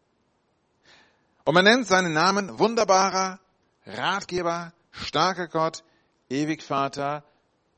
Und 1.45 1.55
man 1.55 1.65
nennt 1.65 1.89
seinen 1.89 2.13
Namen 2.13 2.61
wunderbarer 2.61 3.41
Ratgeber, 3.87 4.73
starker 4.93 5.49
Gott, 5.49 5.83
ewig 6.29 6.63
Vater, 6.63 7.25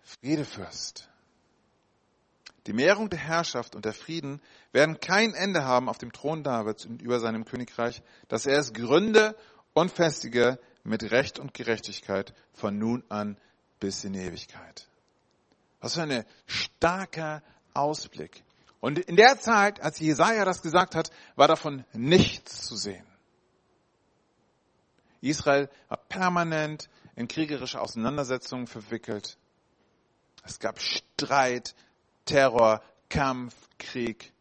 Friedefürst. 0.03 1.09
Die 2.67 2.73
Mehrung 2.73 3.11
der 3.11 3.19
Herrschaft 3.19 3.75
und 3.75 3.85
der 3.85 3.93
Frieden 3.93 4.41
werden 4.71 5.01
kein 5.01 5.35
Ende 5.35 5.65
haben 5.65 5.89
auf 5.89 5.99
dem 5.99 6.13
Thron 6.13 6.45
Davids 6.45 6.87
und 6.87 7.03
über 7.03 7.19
seinem 7.19 7.45
Königreich, 7.45 8.03
dass 8.29 8.47
er 8.47 8.59
es 8.59 8.73
gründe 8.73 9.37
und 9.73 9.91
festige 9.91 10.61
mit 10.85 11.11
Recht 11.11 11.39
und 11.39 11.55
Gerechtigkeit 11.55 12.35
von 12.53 12.79
nun 12.79 13.03
an 13.09 13.37
bis 13.81 14.05
in 14.05 14.15
Ewigkeit. 14.15 14.89
Was 15.81 15.95
für 15.95 16.03
ein 16.03 16.25
starker 16.47 17.43
Ausblick. 17.75 18.45
Und 18.81 18.99
in 18.99 19.17
der 19.17 19.41
Zeit, 19.41 19.81
als 19.81 19.99
Jesaja 19.99 20.45
das 20.45 20.63
gesagt 20.63 20.95
hat, 20.95 21.11
war 21.35 21.49
davon 21.49 21.85
nichts 21.93 22.63
zu 22.63 22.77
sehen. 22.77 23.07
Israel 25.21 25.69
war 25.89 25.99
permanent 26.09 26.89
in 27.15 27.29
kriegerische 27.29 27.81
Auseinandersetzungen 27.81 28.67
verwickelt. 28.67 29.39
Es 30.45 30.59
gab 30.59 30.81
Streit, 30.81 31.75
Terror, 32.25 32.83
Kampf, 33.09 33.55
Krieg. 33.79 34.33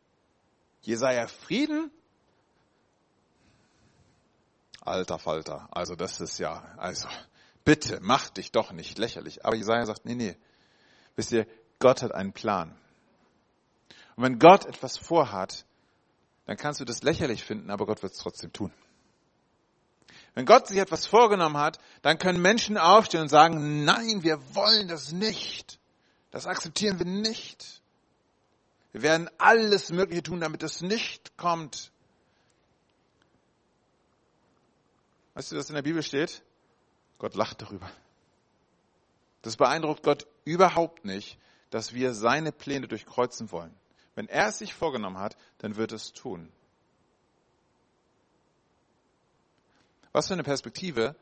Jesaja 0.82 1.28
Frieden? 1.28 1.92
Alter 4.82 5.20
Falter. 5.20 5.68
Also 5.72 5.96
das 5.96 6.20
ist 6.20 6.40
ja, 6.40 6.64
also 6.78 7.08
bitte 7.64 8.00
mach 8.02 8.30
dich 8.30 8.52
doch 8.52 8.72
nicht 8.72 8.98
lächerlich. 8.98 9.46
Aber 9.46 9.56
Jesaja 9.56 9.86
sagt, 9.86 10.06
nee, 10.06 10.16
nee. 10.16 10.36
Wisst 11.16 11.32
ihr, 11.32 11.46
Gott 11.80 12.02
hat 12.02 12.14
einen 12.14 12.34
Plan. 12.34 12.76
Und 14.16 14.24
wenn 14.24 14.40
Gott 14.40 14.66
etwas 14.66 14.98
vorhat, 14.98 15.66
dann 16.46 16.58
kannst 16.58 16.80
du 16.80 16.86
das 16.86 17.04
lächerlich 17.04 17.44
finden, 17.44 17.70
aber 17.70 17.86
Gott 17.86 18.04
wird 18.04 18.14
es 18.14 18.20
trotzdem 18.20 18.52
tun. 18.52 18.74
Wenn 20.34 20.46
Gott 20.46 20.68
sich 20.68 20.78
etwas 20.78 21.06
vorgenommen 21.06 21.58
hat, 21.58 21.78
dann 22.02 22.18
können 22.18 22.42
Menschen 22.42 22.78
aufstehen 22.78 23.22
und 23.22 23.30
sagen, 23.30 23.84
nein, 23.84 24.24
wir 24.24 24.40
wollen 24.56 24.88
das 24.88 25.12
nicht. 25.12 25.80
Das 26.32 26.48
akzeptieren 26.48 26.98
wir 26.98 27.06
nicht. 27.06 27.82
Wir 28.94 29.04
werden 29.04 29.30
alles 29.38 29.92
Mögliche 29.92 30.24
tun, 30.24 30.40
damit 30.42 30.64
es 30.64 30.82
nicht 30.82 31.38
kommt. 31.38 31.92
Weißt 35.34 35.52
du, 35.52 35.58
was 35.58 35.70
in 35.70 35.76
der 35.76 35.82
Bibel 35.82 36.04
steht? 36.04 36.44
Gott 37.18 37.36
lacht 37.36 37.62
darüber. 37.62 37.90
Das 39.42 39.58
beeindruckt 39.58 40.04
Gott 40.04 40.28
überhaupt 40.44 41.06
nicht, 41.06 41.38
dass 41.70 41.94
wir 41.94 42.14
seine 42.14 42.52
Pläne 42.52 42.88
durchkreuzen 42.88 43.52
wollen. 43.52 43.74
Wenn 44.16 44.28
er 44.28 44.48
es 44.48 44.60
sich 44.60 44.74
vorgenommen 44.74 45.18
hat, 45.18 45.38
dann 45.60 45.78
wird 45.78 45.94
es 45.94 46.14
tun. 46.14 46.52
Was 50.12 50.28
für 50.28 50.34
eine 50.34 50.44
Perspektive 50.44 51.16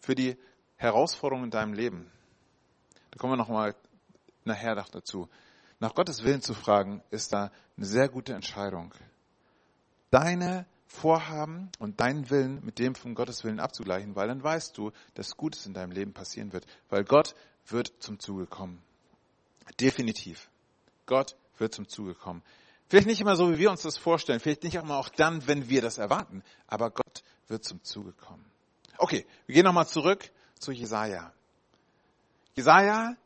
für 0.00 0.16
die 0.16 0.36
Herausforderungen 0.76 1.44
in 1.44 1.50
deinem 1.50 1.74
Leben. 1.74 2.10
Da 3.12 3.18
kommen 3.18 3.34
wir 3.34 3.36
nochmal 3.36 3.76
nachher 4.46 4.74
noch 4.74 4.88
dazu. 4.88 5.28
Nach 5.80 5.94
Gottes 5.94 6.22
Willen 6.22 6.42
zu 6.42 6.54
fragen, 6.54 7.02
ist 7.10 7.32
da 7.32 7.50
eine 7.76 7.86
sehr 7.86 8.08
gute 8.08 8.34
Entscheidung. 8.34 8.94
Deine 10.10 10.66
Vorhaben 10.86 11.70
und 11.78 12.00
deinen 12.00 12.28
Willen 12.28 12.62
mit 12.64 12.78
dem 12.78 12.94
von 12.94 13.14
Gottes 13.14 13.44
Willen 13.44 13.60
abzugleichen, 13.60 14.14
weil 14.14 14.28
dann 14.28 14.42
weißt 14.42 14.76
du, 14.76 14.92
dass 15.14 15.36
Gutes 15.36 15.66
in 15.66 15.72
deinem 15.72 15.90
Leben 15.90 16.12
passieren 16.12 16.52
wird, 16.52 16.66
weil 16.90 17.02
Gott 17.02 17.34
wird 17.66 17.94
zum 17.98 18.20
Zuge 18.20 18.46
kommen. 18.46 18.82
Definitiv. 19.80 20.50
Gott 21.06 21.36
wird 21.56 21.74
zum 21.74 21.88
Zuge 21.88 22.14
kommen. 22.14 22.42
Vielleicht 22.88 23.06
nicht 23.06 23.22
immer 23.22 23.36
so, 23.36 23.50
wie 23.50 23.58
wir 23.58 23.70
uns 23.70 23.82
das 23.82 23.96
vorstellen, 23.96 24.38
vielleicht 24.38 24.64
nicht 24.64 24.74
immer 24.74 24.98
auch 24.98 25.08
dann, 25.08 25.46
wenn 25.46 25.70
wir 25.70 25.80
das 25.80 25.96
erwarten, 25.96 26.42
aber 26.66 26.90
Gott 26.90 27.22
wird 27.48 27.64
zum 27.64 27.82
Zuge 27.82 28.12
kommen. 28.12 28.44
Okay, 28.98 29.26
wir 29.46 29.54
gehen 29.54 29.64
nochmal 29.64 29.88
zurück 29.88 30.30
zu 30.58 30.72
Jesaja. 30.72 31.32
Jesaja 32.54 33.16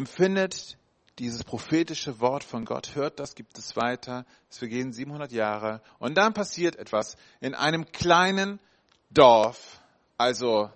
empfindet 0.00 0.78
dieses 1.18 1.44
prophetische 1.44 2.20
Wort 2.20 2.42
von 2.42 2.64
Gott, 2.64 2.94
hört 2.94 3.20
das, 3.20 3.34
gibt 3.34 3.58
es 3.58 3.76
weiter, 3.76 4.24
es 4.48 4.56
vergehen 4.56 4.94
700 4.94 5.30
Jahre 5.30 5.82
und 5.98 6.16
dann 6.16 6.32
passiert 6.32 6.76
etwas 6.76 7.18
in 7.40 7.54
einem 7.54 7.84
kleinen 7.92 8.58
Dorf, 9.10 9.78
also 10.16 10.70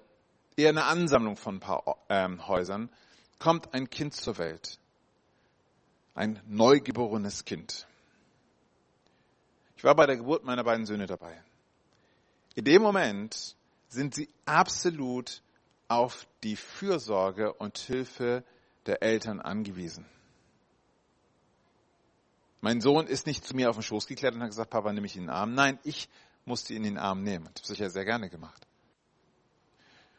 eher 0.56 0.68
eine 0.68 0.84
Ansammlung 0.84 1.36
von 1.36 1.56
ein 1.56 1.60
paar 1.60 1.96
ähm, 2.10 2.46
Häusern, 2.46 2.90
kommt 3.38 3.72
ein 3.72 3.88
Kind 3.88 4.14
zur 4.14 4.36
Welt. 4.36 4.78
Ein 6.14 6.38
neugeborenes 6.46 7.46
Kind. 7.46 7.86
Ich 9.78 9.84
war 9.84 9.94
bei 9.94 10.04
der 10.04 10.18
Geburt 10.18 10.44
meiner 10.44 10.64
beiden 10.64 10.84
Söhne 10.84 11.06
dabei. 11.06 11.42
In 12.56 12.66
dem 12.66 12.82
Moment 12.82 13.56
sind 13.88 14.14
sie 14.14 14.28
absolut 14.44 15.40
auf 15.88 16.26
die 16.42 16.56
Fürsorge 16.56 17.54
und 17.54 17.78
Hilfe 17.78 18.44
der 18.86 19.02
Eltern 19.02 19.40
angewiesen. 19.40 20.06
Mein 22.60 22.80
Sohn 22.80 23.06
ist 23.06 23.26
nicht 23.26 23.44
zu 23.44 23.54
mir 23.54 23.68
auf 23.68 23.76
den 23.76 23.82
Schoß 23.82 24.06
geklettert 24.06 24.36
und 24.36 24.42
hat 24.42 24.50
gesagt, 24.50 24.70
Papa, 24.70 24.92
nimm 24.92 25.02
mich 25.02 25.16
in 25.16 25.24
den 25.24 25.30
Arm. 25.30 25.54
Nein, 25.54 25.78
ich 25.84 26.08
musste 26.46 26.72
ihn 26.72 26.84
in 26.84 26.94
den 26.94 26.98
Arm 26.98 27.22
nehmen. 27.22 27.48
Das 27.54 27.64
habe 27.64 27.74
ich 27.74 27.80
ja 27.80 27.90
sehr 27.90 28.04
gerne 28.04 28.30
gemacht. 28.30 28.66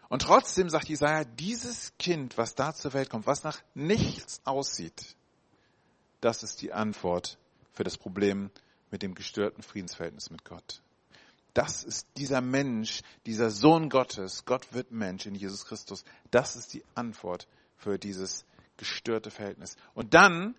Und 0.10 0.22
trotzdem 0.22 0.70
sagt 0.70 0.88
Jesaja, 0.88 1.24
dieses 1.24 1.94
Kind, 1.98 2.38
was 2.38 2.54
da 2.54 2.74
zur 2.74 2.94
Welt 2.94 3.10
kommt, 3.10 3.26
was 3.26 3.44
nach 3.44 3.62
nichts 3.74 4.42
aussieht, 4.46 5.16
das 6.22 6.44
ist 6.44 6.62
die 6.62 6.72
Antwort 6.72 7.38
für 7.74 7.84
das 7.84 7.98
Problem 7.98 8.52
mit 8.92 9.02
dem 9.02 9.16
gestörten 9.16 9.64
Friedensverhältnis 9.64 10.30
mit 10.30 10.46
Gott. 10.46 10.82
Das 11.54 11.84
ist 11.84 12.08
dieser 12.18 12.42
Mensch, 12.42 13.02
dieser 13.26 13.50
Sohn 13.50 13.90
Gottes, 13.90 14.46
Gott 14.46 14.74
wird 14.74 14.92
Mensch 14.92 15.26
in 15.26 15.36
Jesus 15.36 15.66
Christus. 15.66 16.04
Das 16.30 16.56
ist 16.56 16.74
die 16.74 16.84
Antwort 16.94 17.48
für 17.78 17.98
dieses 17.98 18.46
gestörte 18.78 19.32
Verhältnis. 19.32 19.76
Und 19.94 20.14
dann 20.14 20.56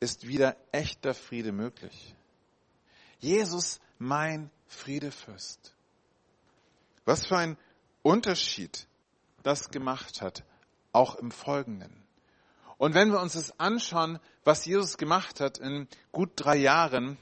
ist 0.00 0.26
wieder 0.26 0.56
echter 0.72 1.14
Friede 1.14 1.52
möglich. 1.52 2.14
Jesus, 3.18 3.80
mein 3.98 4.50
Friedefürst. 4.66 5.74
Was 7.04 7.26
für 7.26 7.36
ein 7.36 7.56
Unterschied 8.02 8.86
das 9.42 9.70
gemacht 9.70 10.22
hat, 10.22 10.44
auch 10.92 11.16
im 11.16 11.30
Folgenden. 11.30 12.04
Und 12.78 12.94
wenn 12.94 13.12
wir 13.12 13.20
uns 13.20 13.34
das 13.34 13.58
anschauen, 13.60 14.18
was 14.44 14.64
Jesus 14.64 14.96
gemacht 14.96 15.40
hat 15.40 15.58
in 15.58 15.86
gut 16.12 16.30
drei 16.36 16.56
Jahren, 16.56 17.18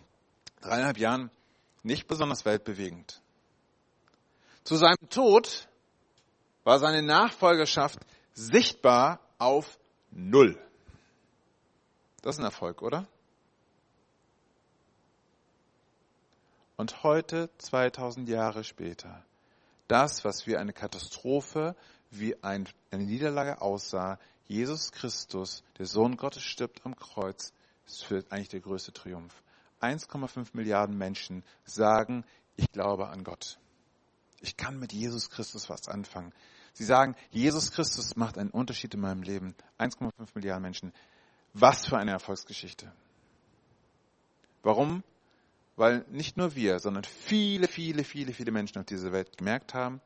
dreieinhalb 0.60 0.98
Jahren, 0.98 1.30
nicht 1.82 2.06
besonders 2.06 2.44
weltbewegend. 2.44 3.20
Zu 4.62 4.76
seinem 4.76 5.08
Tod 5.10 5.68
war 6.64 6.78
seine 6.78 7.02
Nachfolgerschaft 7.02 7.98
sichtbar 8.34 9.20
auf 9.38 9.78
Null. 10.10 10.58
Das 12.22 12.36
ist 12.36 12.40
ein 12.40 12.44
Erfolg, 12.44 12.82
oder? 12.82 13.06
Und 16.76 17.02
heute, 17.02 17.50
2000 17.58 18.28
Jahre 18.28 18.62
später, 18.62 19.24
das, 19.88 20.24
was 20.24 20.46
wie 20.46 20.56
eine 20.56 20.72
Katastrophe, 20.72 21.74
wie 22.10 22.42
eine 22.42 22.66
Niederlage 22.92 23.60
aussah, 23.60 24.18
Jesus 24.46 24.92
Christus, 24.92 25.62
der 25.78 25.86
Sohn 25.86 26.16
Gottes, 26.16 26.42
stirbt 26.42 26.86
am 26.86 26.96
Kreuz, 26.96 27.52
ist 27.86 28.04
für 28.04 28.24
eigentlich 28.30 28.48
der 28.48 28.60
größte 28.60 28.92
Triumph. 28.92 29.42
1,5 29.80 30.48
Milliarden 30.52 30.96
Menschen 30.96 31.44
sagen, 31.64 32.24
ich 32.56 32.70
glaube 32.72 33.08
an 33.08 33.24
Gott. 33.24 33.58
Ich 34.40 34.56
kann 34.56 34.78
mit 34.78 34.92
Jesus 34.92 35.30
Christus 35.30 35.68
was 35.68 35.88
anfangen. 35.88 36.32
Sie 36.72 36.84
sagen, 36.84 37.16
Jesus 37.30 37.72
Christus 37.72 38.14
macht 38.16 38.38
einen 38.38 38.50
Unterschied 38.50 38.94
in 38.94 39.00
meinem 39.00 39.22
Leben. 39.22 39.54
1,5 39.78 40.12
Milliarden 40.34 40.62
Menschen. 40.62 40.92
Was 41.54 41.86
für 41.86 41.96
eine 41.96 42.12
Erfolgsgeschichte. 42.12 42.92
Warum? 44.62 45.02
Weil 45.76 46.04
nicht 46.10 46.36
nur 46.36 46.54
wir, 46.54 46.78
sondern 46.78 47.04
viele, 47.04 47.68
viele, 47.68 48.04
viele, 48.04 48.32
viele 48.32 48.52
Menschen 48.52 48.78
auf 48.78 48.86
dieser 48.86 49.12
Welt 49.12 49.36
gemerkt 49.36 49.74
haben, 49.74 50.00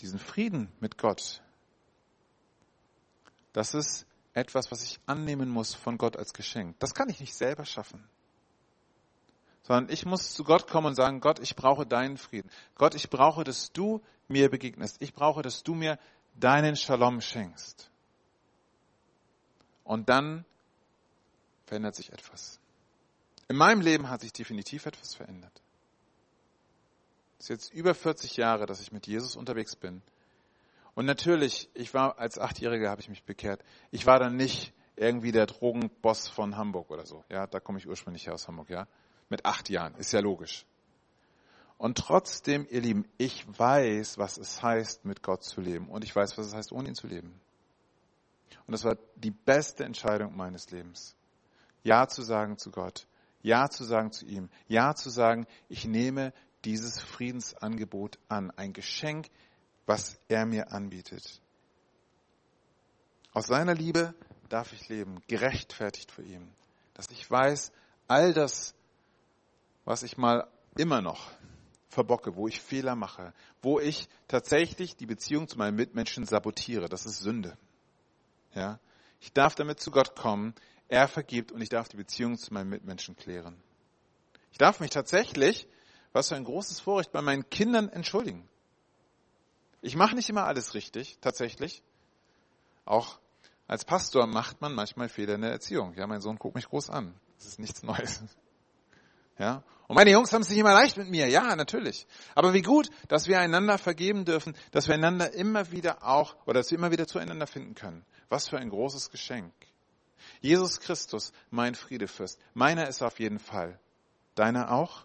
diesen 0.00 0.18
Frieden 0.18 0.70
mit 0.80 0.98
Gott, 0.98 1.42
das 3.54 3.72
ist 3.72 4.04
etwas, 4.34 4.70
was 4.70 4.82
ich 4.82 5.00
annehmen 5.06 5.48
muss 5.48 5.74
von 5.74 5.96
Gott 5.96 6.16
als 6.16 6.34
Geschenk. 6.34 6.78
Das 6.80 6.92
kann 6.92 7.08
ich 7.08 7.20
nicht 7.20 7.34
selber 7.34 7.64
schaffen. 7.64 8.04
Sondern 9.64 9.92
ich 9.92 10.06
muss 10.06 10.34
zu 10.34 10.44
Gott 10.44 10.68
kommen 10.68 10.88
und 10.88 10.94
sagen, 10.94 11.20
Gott, 11.20 11.40
ich 11.40 11.56
brauche 11.56 11.86
deinen 11.86 12.16
Frieden. 12.18 12.50
Gott, 12.76 12.94
ich 12.94 13.10
brauche, 13.10 13.44
dass 13.44 13.72
du 13.72 14.02
mir 14.28 14.50
begegnest. 14.50 14.96
Ich 15.00 15.12
brauche, 15.12 15.42
dass 15.42 15.62
du 15.62 15.74
mir 15.74 15.98
deinen 16.34 16.76
Shalom 16.76 17.20
schenkst. 17.20 17.90
Und 19.82 20.08
dann 20.08 20.44
verändert 21.66 21.94
sich 21.94 22.12
etwas. 22.12 22.60
In 23.48 23.56
meinem 23.56 23.80
Leben 23.80 24.08
hat 24.08 24.20
sich 24.20 24.32
definitiv 24.32 24.86
etwas 24.86 25.14
verändert. 25.14 25.62
Es 27.38 27.46
ist 27.46 27.48
jetzt 27.48 27.74
über 27.74 27.94
40 27.94 28.36
Jahre, 28.36 28.66
dass 28.66 28.80
ich 28.80 28.92
mit 28.92 29.06
Jesus 29.06 29.36
unterwegs 29.36 29.76
bin. 29.76 30.02
Und 30.94 31.06
natürlich, 31.06 31.68
ich 31.74 31.92
war 31.92 32.18
als 32.18 32.38
Achtjähriger 32.38 32.90
habe 32.90 33.00
ich 33.00 33.08
mich 33.08 33.24
bekehrt. 33.24 33.62
Ich 33.90 34.06
war 34.06 34.18
dann 34.18 34.36
nicht 34.36 34.72
irgendwie 34.96 35.32
der 35.32 35.46
Drogenboss 35.46 36.28
von 36.28 36.56
Hamburg 36.56 36.90
oder 36.90 37.04
so. 37.04 37.24
Ja, 37.28 37.46
da 37.46 37.60
komme 37.60 37.78
ich 37.78 37.88
ursprünglich 37.88 38.26
her 38.26 38.34
aus 38.34 38.46
Hamburg, 38.46 38.70
ja. 38.70 38.86
Mit 39.28 39.44
acht 39.44 39.70
Jahren, 39.70 39.94
ist 39.96 40.12
ja 40.12 40.20
logisch. 40.20 40.66
Und 41.78 41.98
trotzdem, 41.98 42.66
ihr 42.70 42.80
Lieben, 42.80 43.06
ich 43.18 43.46
weiß, 43.46 44.18
was 44.18 44.38
es 44.38 44.62
heißt, 44.62 45.04
mit 45.04 45.22
Gott 45.22 45.42
zu 45.42 45.60
leben. 45.60 45.88
Und 45.88 46.04
ich 46.04 46.14
weiß, 46.14 46.38
was 46.38 46.46
es 46.46 46.54
heißt, 46.54 46.72
ohne 46.72 46.88
ihn 46.88 46.94
zu 46.94 47.06
leben. 47.06 47.40
Und 48.66 48.72
das 48.72 48.84
war 48.84 48.96
die 49.16 49.32
beste 49.32 49.84
Entscheidung 49.84 50.36
meines 50.36 50.70
Lebens. 50.70 51.16
Ja 51.82 52.06
zu 52.06 52.22
sagen 52.22 52.58
zu 52.58 52.70
Gott. 52.70 53.06
Ja 53.42 53.68
zu 53.68 53.84
sagen 53.84 54.12
zu 54.12 54.24
ihm. 54.24 54.48
Ja 54.68 54.94
zu 54.94 55.10
sagen, 55.10 55.46
ich 55.68 55.84
nehme 55.84 56.32
dieses 56.64 57.00
Friedensangebot 57.00 58.18
an. 58.28 58.50
Ein 58.52 58.72
Geschenk, 58.72 59.28
was 59.84 60.18
er 60.28 60.46
mir 60.46 60.72
anbietet. 60.72 61.42
Aus 63.32 63.48
seiner 63.48 63.74
Liebe 63.74 64.14
darf 64.48 64.72
ich 64.72 64.88
leben, 64.88 65.20
gerechtfertigt 65.26 66.10
vor 66.10 66.24
ihm. 66.24 66.48
Dass 66.94 67.10
ich 67.10 67.28
weiß, 67.30 67.72
all 68.06 68.32
das, 68.32 68.74
was 69.84 70.02
ich 70.02 70.16
mal 70.16 70.48
immer 70.76 71.00
noch 71.00 71.30
verbocke, 71.88 72.34
wo 72.36 72.48
ich 72.48 72.60
Fehler 72.60 72.96
mache, 72.96 73.32
wo 73.62 73.78
ich 73.78 74.08
tatsächlich 74.28 74.96
die 74.96 75.06
Beziehung 75.06 75.48
zu 75.48 75.58
meinen 75.58 75.76
Mitmenschen 75.76 76.26
sabotiere, 76.26 76.88
das 76.88 77.06
ist 77.06 77.20
Sünde. 77.20 77.56
Ja? 78.54 78.80
Ich 79.20 79.32
darf 79.32 79.54
damit 79.54 79.80
zu 79.80 79.90
Gott 79.90 80.16
kommen, 80.16 80.54
er 80.88 81.08
vergibt 81.08 81.52
und 81.52 81.60
ich 81.60 81.68
darf 81.68 81.88
die 81.88 81.96
Beziehung 81.96 82.36
zu 82.36 82.52
meinen 82.52 82.68
Mitmenschen 82.68 83.16
klären. 83.16 83.56
Ich 84.52 84.58
darf 84.58 84.80
mich 84.80 84.90
tatsächlich, 84.90 85.66
was 86.12 86.28
für 86.28 86.36
ein 86.36 86.44
großes 86.44 86.80
Vorrecht, 86.80 87.12
bei 87.12 87.22
meinen 87.22 87.48
Kindern 87.48 87.88
entschuldigen. 87.88 88.48
Ich 89.80 89.96
mache 89.96 90.14
nicht 90.14 90.28
immer 90.28 90.44
alles 90.44 90.74
richtig, 90.74 91.18
tatsächlich. 91.20 91.82
Auch 92.84 93.18
als 93.66 93.84
Pastor 93.84 94.26
macht 94.26 94.60
man 94.60 94.74
manchmal 94.74 95.08
Fehler 95.08 95.34
in 95.34 95.40
der 95.40 95.50
Erziehung. 95.50 95.94
Ja, 95.94 96.06
mein 96.06 96.20
Sohn 96.20 96.38
guckt 96.38 96.54
mich 96.54 96.68
groß 96.68 96.90
an. 96.90 97.14
Das 97.36 97.46
ist 97.46 97.58
nichts 97.58 97.82
Neues. 97.82 98.22
Ja. 99.38 99.62
Und 99.86 99.96
meine 99.96 100.10
Jungs 100.10 100.32
haben 100.32 100.42
es 100.42 100.48
nicht 100.48 100.58
immer 100.58 100.72
leicht 100.72 100.96
mit 100.96 101.08
mir. 101.08 101.28
Ja, 101.28 101.56
natürlich. 101.56 102.06
Aber 102.34 102.54
wie 102.54 102.62
gut, 102.62 102.88
dass 103.08 103.26
wir 103.26 103.40
einander 103.40 103.78
vergeben 103.78 104.24
dürfen, 104.24 104.56
dass 104.70 104.88
wir 104.88 104.94
einander 104.94 105.32
immer 105.34 105.70
wieder 105.72 106.04
auch, 106.06 106.36
oder 106.46 106.60
dass 106.60 106.70
wir 106.70 106.78
immer 106.78 106.90
wieder 106.90 107.06
zueinander 107.06 107.46
finden 107.46 107.74
können. 107.74 108.04
Was 108.28 108.48
für 108.48 108.58
ein 108.58 108.70
großes 108.70 109.10
Geschenk. 109.10 109.52
Jesus 110.40 110.80
Christus, 110.80 111.32
mein 111.50 111.74
Friedefürst. 111.74 112.38
Meiner 112.54 112.88
ist 112.88 113.02
auf 113.02 113.18
jeden 113.18 113.38
Fall. 113.38 113.78
Deiner 114.34 114.72
auch? 114.72 115.04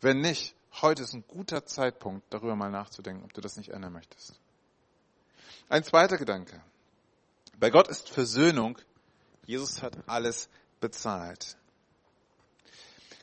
Wenn 0.00 0.20
nicht, 0.20 0.54
heute 0.80 1.02
ist 1.02 1.12
ein 1.12 1.24
guter 1.26 1.66
Zeitpunkt, 1.66 2.24
darüber 2.32 2.56
mal 2.56 2.70
nachzudenken, 2.70 3.24
ob 3.24 3.32
du 3.32 3.40
das 3.40 3.56
nicht 3.56 3.70
ändern 3.70 3.92
möchtest. 3.92 4.40
Ein 5.68 5.84
zweiter 5.84 6.18
Gedanke. 6.18 6.62
Bei 7.58 7.70
Gott 7.70 7.88
ist 7.88 8.08
Versöhnung. 8.08 8.78
Jesus 9.44 9.82
hat 9.82 9.96
alles 10.08 10.48
bezahlt. 10.80 11.56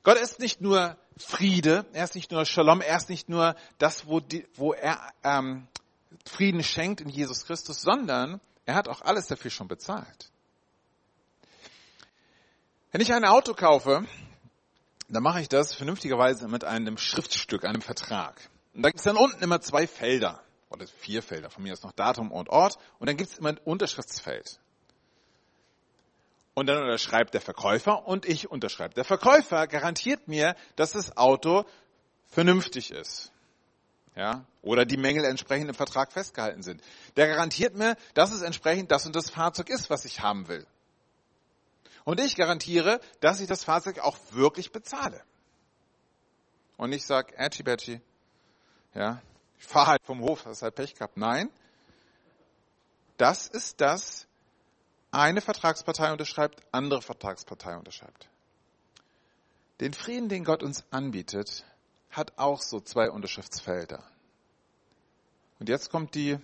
Gott 0.07 0.17
ist 0.17 0.39
nicht 0.39 0.61
nur 0.61 0.95
Friede, 1.17 1.85
er 1.91 2.05
ist 2.05 2.15
nicht 2.15 2.31
nur 2.31 2.45
Shalom, 2.45 2.79
er 2.79 2.95
ist 2.95 3.09
nicht 3.09 3.27
nur 3.27 3.57
das, 3.77 4.07
wo, 4.07 4.21
die, 4.21 4.47
wo 4.55 4.71
er 4.71 5.11
ähm, 5.21 5.67
Frieden 6.23 6.63
schenkt 6.63 7.01
in 7.01 7.09
Jesus 7.09 7.43
Christus, 7.43 7.81
sondern 7.81 8.39
er 8.65 8.75
hat 8.75 8.87
auch 8.87 9.01
alles 9.01 9.27
dafür 9.27 9.51
schon 9.51 9.67
bezahlt. 9.67 10.31
Wenn 12.93 13.01
ich 13.01 13.11
ein 13.11 13.25
Auto 13.25 13.53
kaufe, 13.53 14.07
dann 15.09 15.23
mache 15.23 15.41
ich 15.41 15.49
das 15.49 15.73
vernünftigerweise 15.73 16.47
mit 16.47 16.63
einem 16.63 16.97
Schriftstück, 16.97 17.65
einem 17.65 17.81
Vertrag. 17.81 18.39
Und 18.75 18.83
da 18.83 18.89
gibt 18.91 18.99
es 18.99 19.03
dann 19.03 19.17
unten 19.17 19.43
immer 19.43 19.59
zwei 19.59 19.87
Felder, 19.87 20.41
oder 20.69 20.87
vier 20.87 21.21
Felder, 21.21 21.49
von 21.49 21.63
mir 21.63 21.73
ist 21.73 21.83
noch 21.83 21.91
Datum 21.91 22.31
und 22.31 22.47
Ort, 22.47 22.77
und 22.99 23.09
dann 23.09 23.17
gibt 23.17 23.31
es 23.31 23.39
immer 23.39 23.49
ein 23.49 23.57
Unterschriftsfeld. 23.57 24.61
Und 26.57 26.65
dann 26.65 26.81
unterschreibt 26.81 27.35
der 27.35 27.41
Verkäufer 27.41 28.07
und 28.07 28.25
ich 28.25 28.49
unterschreibe. 28.49 28.95
Der 28.95 29.03
Verkäufer 29.03 29.67
garantiert 29.67 30.27
mir, 30.27 30.55
dass 30.75 30.93
das 30.93 31.15
Auto 31.15 31.65
vernünftig 32.25 32.89
ist. 32.89 33.31
Ja, 34.15 34.43
oder 34.63 34.83
die 34.83 34.97
Mängel 34.97 35.23
entsprechend 35.25 35.69
im 35.69 35.75
Vertrag 35.75 36.11
festgehalten 36.11 36.63
sind. 36.63 36.81
Der 37.15 37.27
garantiert 37.27 37.75
mir, 37.75 37.95
dass 38.15 38.31
es 38.31 38.41
entsprechend 38.41 38.89
das 38.89 39.05
und 39.05 39.15
das 39.15 39.29
Fahrzeug 39.29 39.69
ist, 39.69 39.91
was 39.91 40.03
ich 40.03 40.21
haben 40.21 40.47
will. 40.47 40.65
Und 42.05 42.19
ich 42.19 42.35
garantiere, 42.35 43.01
dass 43.19 43.39
ich 43.39 43.47
das 43.47 43.63
Fahrzeug 43.63 43.99
auch 43.99 44.17
wirklich 44.31 44.71
bezahle. 44.71 45.21
Und 46.75 46.91
ich 46.91 47.05
sage, 47.05 47.37
Ätschi 47.37 47.61
Betschi, 47.61 48.01
ja, 48.95 49.21
ich 49.59 49.65
fahre 49.67 49.91
halt 49.91 50.01
vom 50.03 50.21
Hof, 50.21 50.41
das 50.41 50.53
ist 50.57 50.63
halt 50.63 50.73
Pech 50.73 50.95
gehabt. 50.95 51.17
Nein, 51.17 51.51
das 53.17 53.45
ist 53.45 53.79
das, 53.79 54.26
eine 55.11 55.41
Vertragspartei 55.41 56.11
unterschreibt, 56.11 56.61
andere 56.71 57.01
Vertragspartei 57.01 57.77
unterschreibt. 57.77 58.29
Den 59.79 59.93
Frieden, 59.93 60.29
den 60.29 60.43
Gott 60.43 60.63
uns 60.63 60.83
anbietet, 60.91 61.65
hat 62.09 62.37
auch 62.37 62.61
so 62.61 62.79
zwei 62.79 63.11
Unterschriftsfelder. 63.11 64.03
Und 65.59 65.69
jetzt 65.69 65.89
kommt 65.89 66.15
die, 66.15 66.37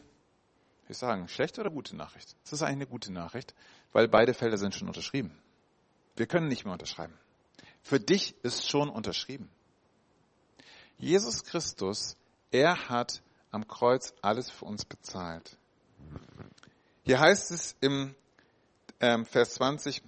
ich 0.87 0.97
sagen, 0.97 1.27
schlechte 1.27 1.61
oder 1.61 1.71
gute 1.71 1.95
Nachricht? 1.95 2.35
Das 2.43 2.53
ist 2.53 2.61
eigentlich 2.61 2.75
eine 2.75 2.87
gute 2.87 3.11
Nachricht, 3.11 3.53
weil 3.91 4.07
beide 4.07 4.33
Felder 4.33 4.57
sind 4.57 4.75
schon 4.75 4.87
unterschrieben. 4.87 5.37
Wir 6.15 6.27
können 6.27 6.47
nicht 6.47 6.63
mehr 6.65 6.73
unterschreiben. 6.73 7.17
Für 7.81 7.99
dich 7.99 8.35
ist 8.43 8.69
schon 8.69 8.89
unterschrieben. 8.89 9.49
Jesus 10.97 11.43
Christus, 11.43 12.15
er 12.51 12.87
hat 12.87 13.21
am 13.51 13.67
Kreuz 13.67 14.13
alles 14.21 14.49
für 14.49 14.65
uns 14.65 14.85
bezahlt. 14.85 15.57
Hier 17.03 17.19
heißt 17.19 17.51
es 17.51 17.75
im 17.81 18.15
ähm, 19.03 19.25
Vers 19.25 19.55
20, 19.55 20.01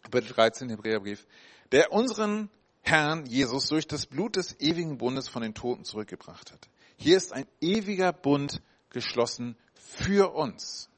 Kapitel 0.00 0.32
13, 0.32 0.70
Hebräerbrief, 0.70 1.26
der 1.72 1.92
unseren 1.92 2.48
Herrn 2.82 3.26
Jesus 3.26 3.66
durch 3.66 3.88
das 3.88 4.06
Blut 4.06 4.36
des 4.36 4.60
ewigen 4.60 4.96
Bundes 4.96 5.28
von 5.28 5.42
den 5.42 5.54
Toten 5.54 5.84
zurückgebracht 5.84 6.52
hat. 6.52 6.68
Hier 6.96 7.16
ist 7.16 7.32
ein 7.32 7.48
ewiger 7.60 8.12
Bund 8.12 8.62
geschlossen 8.90 9.56
für 9.74 10.34
uns. 10.34 10.88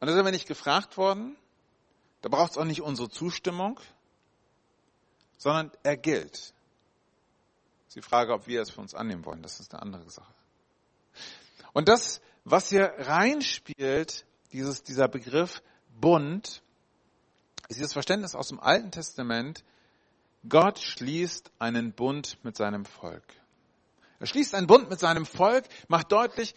Und 0.00 0.08
da 0.08 0.14
sind 0.14 0.24
wir 0.24 0.32
nicht 0.32 0.48
gefragt 0.48 0.96
worden, 0.96 1.36
da 2.22 2.30
braucht 2.30 2.52
es 2.52 2.58
auch 2.58 2.64
nicht 2.64 2.80
unsere 2.80 3.10
Zustimmung. 3.10 3.78
sondern 5.36 5.70
er 5.82 5.98
gilt. 5.98 6.54
ist 7.86 7.96
die 7.96 8.00
Frage, 8.00 8.32
ob 8.32 8.46
wir 8.46 8.62
es 8.62 8.70
für 8.70 8.80
uns 8.80 8.94
annehmen 8.94 9.26
wollen, 9.26 9.42
das 9.42 9.60
ist 9.60 9.74
eine 9.74 9.82
andere 9.82 10.08
Sache. 10.08 10.32
Und 11.74 11.88
das, 11.88 12.22
was 12.44 12.70
hier 12.70 12.94
reinspielt, 12.96 14.24
dieses, 14.54 14.84
dieser 14.84 15.08
Begriff 15.08 15.62
Bund, 16.00 16.62
ist 17.68 17.78
dieses 17.78 17.92
Verständnis 17.92 18.34
aus 18.34 18.48
dem 18.48 18.60
Alten 18.60 18.90
Testament, 18.92 19.64
Gott 20.48 20.78
schließt 20.78 21.50
einen 21.58 21.92
Bund 21.92 22.38
mit 22.44 22.56
seinem 22.56 22.84
Volk. 22.84 23.24
Er 24.20 24.26
schließt 24.26 24.54
einen 24.54 24.68
Bund 24.68 24.88
mit 24.88 25.00
seinem 25.00 25.26
Volk, 25.26 25.64
macht 25.88 26.12
deutlich, 26.12 26.54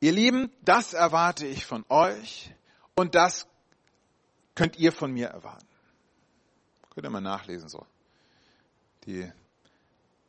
ihr 0.00 0.12
Lieben, 0.12 0.50
das 0.62 0.94
erwarte 0.94 1.46
ich 1.46 1.66
von 1.66 1.84
euch 1.90 2.54
und 2.94 3.14
das 3.14 3.46
könnt 4.54 4.78
ihr 4.78 4.90
von 4.92 5.12
mir 5.12 5.28
erwarten. 5.28 5.68
Könnt 6.94 7.06
ihr 7.06 7.10
mal 7.10 7.20
nachlesen 7.20 7.68
so. 7.68 7.84
Die 9.04 9.30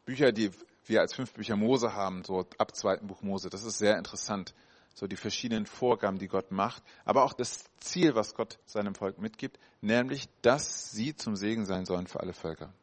Bücher, 0.03 0.33
die 0.33 0.51
wir 0.85 0.99
als 0.99 1.13
fünf 1.13 1.31
Bücher 1.31 1.55
Mose 1.55 1.93
haben, 1.93 2.25
so 2.25 2.45
ab 2.57 2.75
zweiten 2.75 3.07
Buch 3.07 3.21
Mose, 3.21 3.49
das 3.49 3.63
ist 3.63 3.77
sehr 3.77 3.97
interessant. 3.97 4.53
So 4.95 5.07
die 5.07 5.17
verschiedenen 5.17 5.65
Vorgaben, 5.65 6.17
die 6.17 6.29
Gott 6.29 6.51
macht, 6.51 6.81
aber 7.03 7.25
auch 7.25 7.33
das 7.33 7.65
Ziel, 7.79 8.15
was 8.15 8.33
Gott 8.33 8.57
seinem 8.65 8.95
Volk 8.95 9.19
mitgibt, 9.19 9.59
nämlich, 9.81 10.29
dass 10.41 10.91
sie 10.91 11.13
zum 11.15 11.35
Segen 11.35 11.65
sein 11.65 11.85
sollen 11.85 12.07
für 12.07 12.21
alle 12.21 12.33
Völker. 12.33 12.73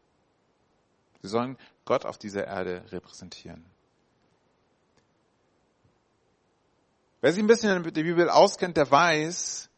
Sie 1.22 1.28
sollen 1.28 1.56
Gott 1.86 2.04
auf 2.04 2.18
dieser 2.18 2.46
Erde 2.46 2.84
repräsentieren. 2.92 3.64
Wer 7.22 7.32
sich 7.32 7.42
ein 7.42 7.46
bisschen 7.46 7.80
mit 7.80 7.96
der 7.96 8.02
Bibel 8.02 8.28
auskennt, 8.28 8.76
der 8.76 8.90
weiß, 8.90 9.70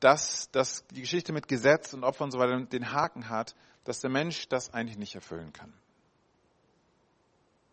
dass, 0.00 0.50
dass 0.50 0.86
die 0.88 1.00
Geschichte 1.00 1.32
mit 1.32 1.48
Gesetz 1.48 1.94
und 1.94 2.04
Opfer 2.04 2.24
und 2.24 2.32
so 2.32 2.38
weiter 2.38 2.60
den 2.60 2.92
Haken 2.92 3.30
hat, 3.30 3.54
dass 3.84 4.00
der 4.00 4.10
Mensch 4.10 4.48
das 4.48 4.74
eigentlich 4.74 4.98
nicht 4.98 5.14
erfüllen 5.14 5.54
kann. 5.54 5.72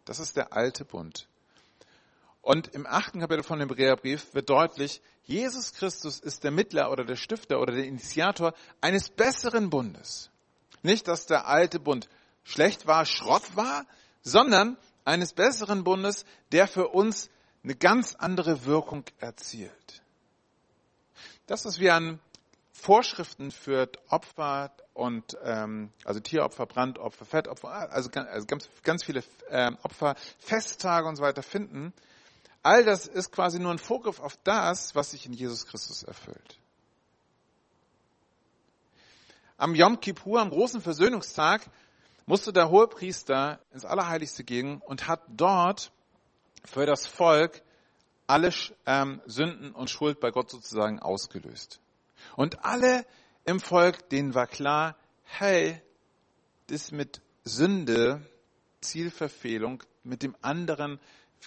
Das 0.06 0.20
ist 0.20 0.38
der 0.38 0.54
alte 0.54 0.86
Bund. 0.86 1.28
Und 2.46 2.76
im 2.76 2.86
achten 2.86 3.22
Kapitel 3.22 3.42
von 3.42 3.58
dem 3.58 3.70
Hebräerbrief 3.70 4.36
wird 4.36 4.52
deutlich, 4.52 5.02
Jesus 5.24 5.74
Christus 5.74 6.20
ist 6.20 6.44
der 6.44 6.52
Mittler 6.52 6.92
oder 6.92 7.04
der 7.04 7.16
Stifter 7.16 7.60
oder 7.60 7.74
der 7.74 7.86
Initiator 7.86 8.54
eines 8.82 9.10
besseren 9.10 9.72
Bundes. 9.72 10.30
Nicht, 10.84 11.08
dass 11.08 11.26
der 11.26 11.48
alte 11.48 11.80
Bund 11.80 12.08
schlecht 12.44 12.86
war, 12.86 13.08
Schrott 13.08 13.56
war, 13.56 13.88
sondern 14.22 14.78
eines 15.06 15.34
besseren 15.34 15.84
Bundes, 15.84 16.24
der 16.52 16.68
für 16.68 16.90
uns 16.90 17.32
eine 17.64 17.74
ganz 17.74 18.14
andere 18.14 18.66
Wirkung 18.66 19.06
erzielt. 19.18 20.04
Das, 21.48 21.66
was 21.66 21.80
wir 21.80 21.96
an 21.96 22.20
Vorschriften 22.74 23.50
für 23.50 23.90
Opfer 24.10 24.70
und 24.94 25.36
ähm, 25.44 25.92
also 26.04 26.20
Tieropfer, 26.20 26.68
Brandopfer, 26.68 27.26
Fettopfer, 27.26 27.92
also, 27.92 28.12
also 28.12 28.46
ganz, 28.46 28.70
ganz 28.84 29.04
viele 29.04 29.24
ähm, 29.50 29.80
Opfer, 29.82 30.14
Festtage 30.38 31.08
und 31.08 31.16
so 31.16 31.24
weiter 31.24 31.42
finden, 31.42 31.92
all 32.66 32.84
das 32.84 33.06
ist 33.06 33.32
quasi 33.32 33.60
nur 33.60 33.72
ein 33.72 33.78
Vorgriff 33.78 34.20
auf 34.20 34.38
das, 34.44 34.96
was 34.96 35.12
sich 35.12 35.28
in 35.28 35.34
Jesus 35.34 35.68
Christus 35.68 36.02
erfüllt. 36.02 36.60
Am 39.58 39.76
Yom 39.76 40.00
Kippur, 40.00 40.42
am 40.42 40.50
großen 40.50 40.82
Versöhnungstag, 40.82 41.62
musste 42.26 42.52
der 42.52 42.72
Hohepriester 42.72 43.60
ins 43.72 43.86
Allerheiligste 43.86 44.44
gehen 44.44 44.82
und 44.82 45.08
hat 45.08 45.22
dort 45.30 45.92
für 46.64 46.88
das 46.88 47.06
Volk 47.06 47.62
alle 48.26 48.52
ähm, 48.88 49.22
Sünden 49.28 49.72
und 49.72 49.92
Schuld 49.92 50.20
bei 50.20 50.32
Gott 50.32 50.50
sozusagen 50.50 51.00
ausgelöst. 51.00 51.80
Und 52.36 52.66
alle 52.66 53.06
im 53.46 53.60
Volk, 53.60 54.10
denen 54.10 54.34
war 54.34 54.48
klar, 54.48 54.98
hey, 55.22 55.80
das 56.68 56.92
mit 56.92 57.22
Sünde, 57.44 58.26
Zielverfehlung, 58.82 59.84
mit 60.04 60.24
dem 60.24 60.36
anderen 60.42 61.00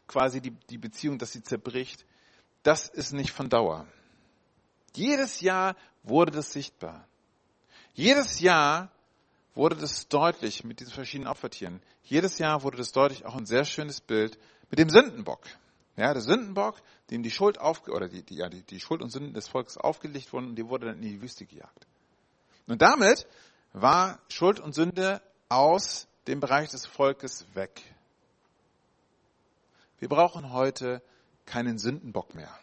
quasi 0.07 0.41
die, 0.41 0.53
die 0.71 0.79
Beziehung, 0.79 1.19
dass 1.19 1.33
sie 1.33 1.43
zerbricht, 1.43 2.05
das 2.63 2.89
ist 2.89 3.13
nicht 3.13 3.31
von 3.31 3.49
Dauer. 3.49 3.87
Jedes 4.95 5.41
Jahr 5.41 5.77
wurde 6.03 6.33
das 6.33 6.53
sichtbar. 6.53 7.07
Jedes 7.95 8.41
Jahr 8.41 8.91
wurde 9.55 9.77
das 9.77 10.09
deutlich 10.09 10.65
mit 10.65 10.81
diesen 10.81 10.93
verschiedenen 10.93 11.29
Opfertieren. 11.29 11.81
Jedes 12.05 12.39
Jahr 12.39 12.63
wurde 12.63 12.79
das 12.79 12.93
deutlich, 12.93 13.27
auch 13.27 13.35
ein 13.35 13.47
sehr 13.47 13.65
schönes 13.65 14.01
Bild 14.01 14.39
mit 14.71 14.79
dem 14.79 14.89
Sündenbock. 14.89 15.45
Ja, 15.97 16.13
der 16.13 16.23
Sündenbock, 16.23 16.77
dem 17.11 17.25
die 17.25 17.31
Schuld 17.31 17.59
auf, 17.59 17.87
oder 17.89 18.09
die, 18.09 18.23
die, 18.23 18.37
ja, 18.37 18.49
die, 18.49 18.63
die 18.63 18.79
Schuld 18.79 19.03
und 19.03 19.11
Sünden 19.11 19.35
des 19.35 19.49
Volkes 19.49 19.77
aufgelegt 19.77 20.33
wurden, 20.33 20.51
und 20.51 20.57
die 20.57 20.69
wurde 20.69 20.87
dann 20.87 20.97
in 20.97 21.03
die 21.03 21.21
Wüste 21.21 21.45
gejagt. 21.45 21.87
Und 22.69 22.83
damit 22.83 23.27
war 23.73 24.21
Schuld 24.29 24.61
und 24.61 24.75
Sünde 24.75 25.21
aus 25.49 26.07
dem 26.29 26.39
Bereich 26.39 26.71
des 26.71 26.87
Volkes 26.87 27.47
weg. 27.55 27.83
Wir 29.99 30.09
brauchen 30.09 30.53
heute 30.53 31.03
keinen 31.47 31.79
Sündenbock 31.79 32.35
mehr. 32.35 32.57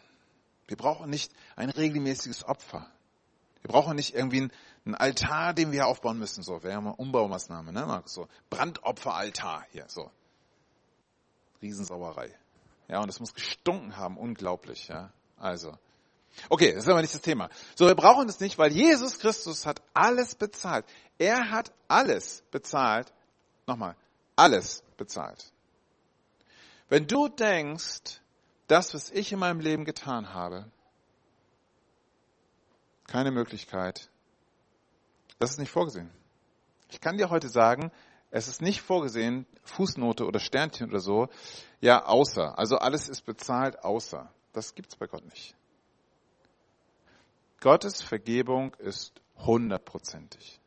Wir 0.66 0.76
brauchen 0.76 1.10
nicht 1.10 1.32
ein 1.54 1.70
regelmäßiges 1.70 2.44
Opfer. 2.44 2.86
Wir 3.62 3.68
brauchen 3.70 3.96
nicht 3.96 4.14
irgendwie 4.14 4.50
einen, 4.84 4.94
Altar, 4.94 5.52
den 5.52 5.72
wir 5.72 5.86
aufbauen 5.86 6.18
müssen. 6.18 6.42
So, 6.42 6.62
wäre 6.62 6.80
mal 6.80 6.90
Umbaumaßnahme, 6.90 7.72
ne, 7.72 7.84
Markus? 7.86 8.14
So, 8.14 8.28
Brandopferaltar 8.50 9.66
hier, 9.72 9.86
so. 9.88 10.10
Riesensauerei. 11.60 12.32
Ja, 12.88 13.00
und 13.00 13.08
es 13.08 13.18
muss 13.18 13.34
gestunken 13.34 13.96
haben, 13.96 14.16
unglaublich, 14.16 14.88
ja. 14.88 15.10
Also. 15.36 15.76
Okay, 16.48 16.72
das 16.72 16.84
ist 16.84 16.90
aber 16.90 17.02
nicht 17.02 17.14
das 17.14 17.22
Thema. 17.22 17.48
So, 17.74 17.86
wir 17.86 17.94
brauchen 17.94 18.28
es 18.28 18.40
nicht, 18.40 18.58
weil 18.58 18.70
Jesus 18.70 19.18
Christus 19.18 19.66
hat 19.66 19.82
alles 19.94 20.34
bezahlt. 20.34 20.84
Er 21.18 21.50
hat 21.50 21.72
alles 21.88 22.44
bezahlt. 22.50 23.12
Nochmal, 23.66 23.96
alles 24.36 24.84
bezahlt. 24.96 25.52
Wenn 26.88 27.06
du 27.06 27.28
denkst, 27.28 28.20
das, 28.68 28.94
was 28.94 29.10
ich 29.10 29.32
in 29.32 29.38
meinem 29.38 29.60
Leben 29.60 29.84
getan 29.84 30.32
habe, 30.32 30.70
keine 33.06 33.30
Möglichkeit, 33.30 34.10
das 35.38 35.50
ist 35.50 35.58
nicht 35.58 35.70
vorgesehen. 35.70 36.10
Ich 36.90 37.00
kann 37.00 37.16
dir 37.16 37.30
heute 37.30 37.48
sagen, 37.48 37.90
es 38.30 38.48
ist 38.48 38.62
nicht 38.62 38.82
vorgesehen, 38.82 39.46
Fußnote 39.62 40.26
oder 40.26 40.40
Sternchen 40.40 40.90
oder 40.90 41.00
so, 41.00 41.28
ja, 41.80 42.04
außer. 42.04 42.58
Also 42.58 42.78
alles 42.78 43.08
ist 43.08 43.22
bezahlt, 43.22 43.82
außer. 43.84 44.32
Das 44.52 44.74
gibt's 44.74 44.96
bei 44.96 45.06
Gott 45.06 45.24
nicht. 45.24 45.54
Gottes 47.60 48.02
Vergebung 48.02 48.74
ist 48.76 49.20
hundertprozentig. 49.38 50.60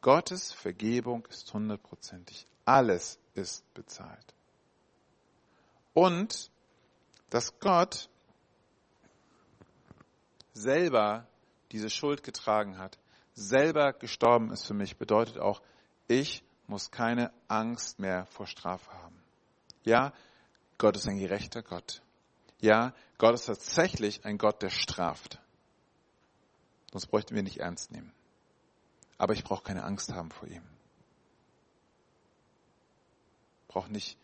Gottes 0.00 0.52
Vergebung 0.52 1.26
ist 1.26 1.52
hundertprozentig. 1.52 2.46
Alles 2.64 3.18
ist 3.34 3.62
bezahlt. 3.74 4.35
Und 5.96 6.50
dass 7.30 7.58
Gott 7.58 8.10
selber 10.52 11.26
diese 11.72 11.88
Schuld 11.88 12.22
getragen 12.22 12.76
hat, 12.76 12.98
selber 13.32 13.94
gestorben 13.94 14.52
ist 14.52 14.66
für 14.66 14.74
mich, 14.74 14.98
bedeutet 14.98 15.38
auch, 15.38 15.62
ich 16.06 16.44
muss 16.66 16.90
keine 16.90 17.32
Angst 17.48 17.98
mehr 17.98 18.26
vor 18.26 18.46
Strafe 18.46 18.92
haben. 18.92 19.22
Ja, 19.84 20.12
Gott 20.76 20.96
ist 20.96 21.08
ein 21.08 21.16
gerechter 21.16 21.62
Gott. 21.62 22.02
Ja, 22.60 22.92
Gott 23.16 23.32
ist 23.32 23.46
tatsächlich 23.46 24.22
ein 24.26 24.36
Gott, 24.36 24.60
der 24.60 24.68
straft. 24.68 25.40
Sonst 26.92 27.06
bräuchten 27.06 27.34
wir 27.34 27.42
nicht 27.42 27.60
ernst 27.60 27.90
nehmen. 27.90 28.12
Aber 29.16 29.32
ich 29.32 29.44
brauche 29.44 29.64
keine 29.64 29.84
Angst 29.84 30.12
haben 30.12 30.30
vor 30.30 30.46
ihm. 30.46 30.62
Brauche 33.68 33.90
nicht 33.90 34.18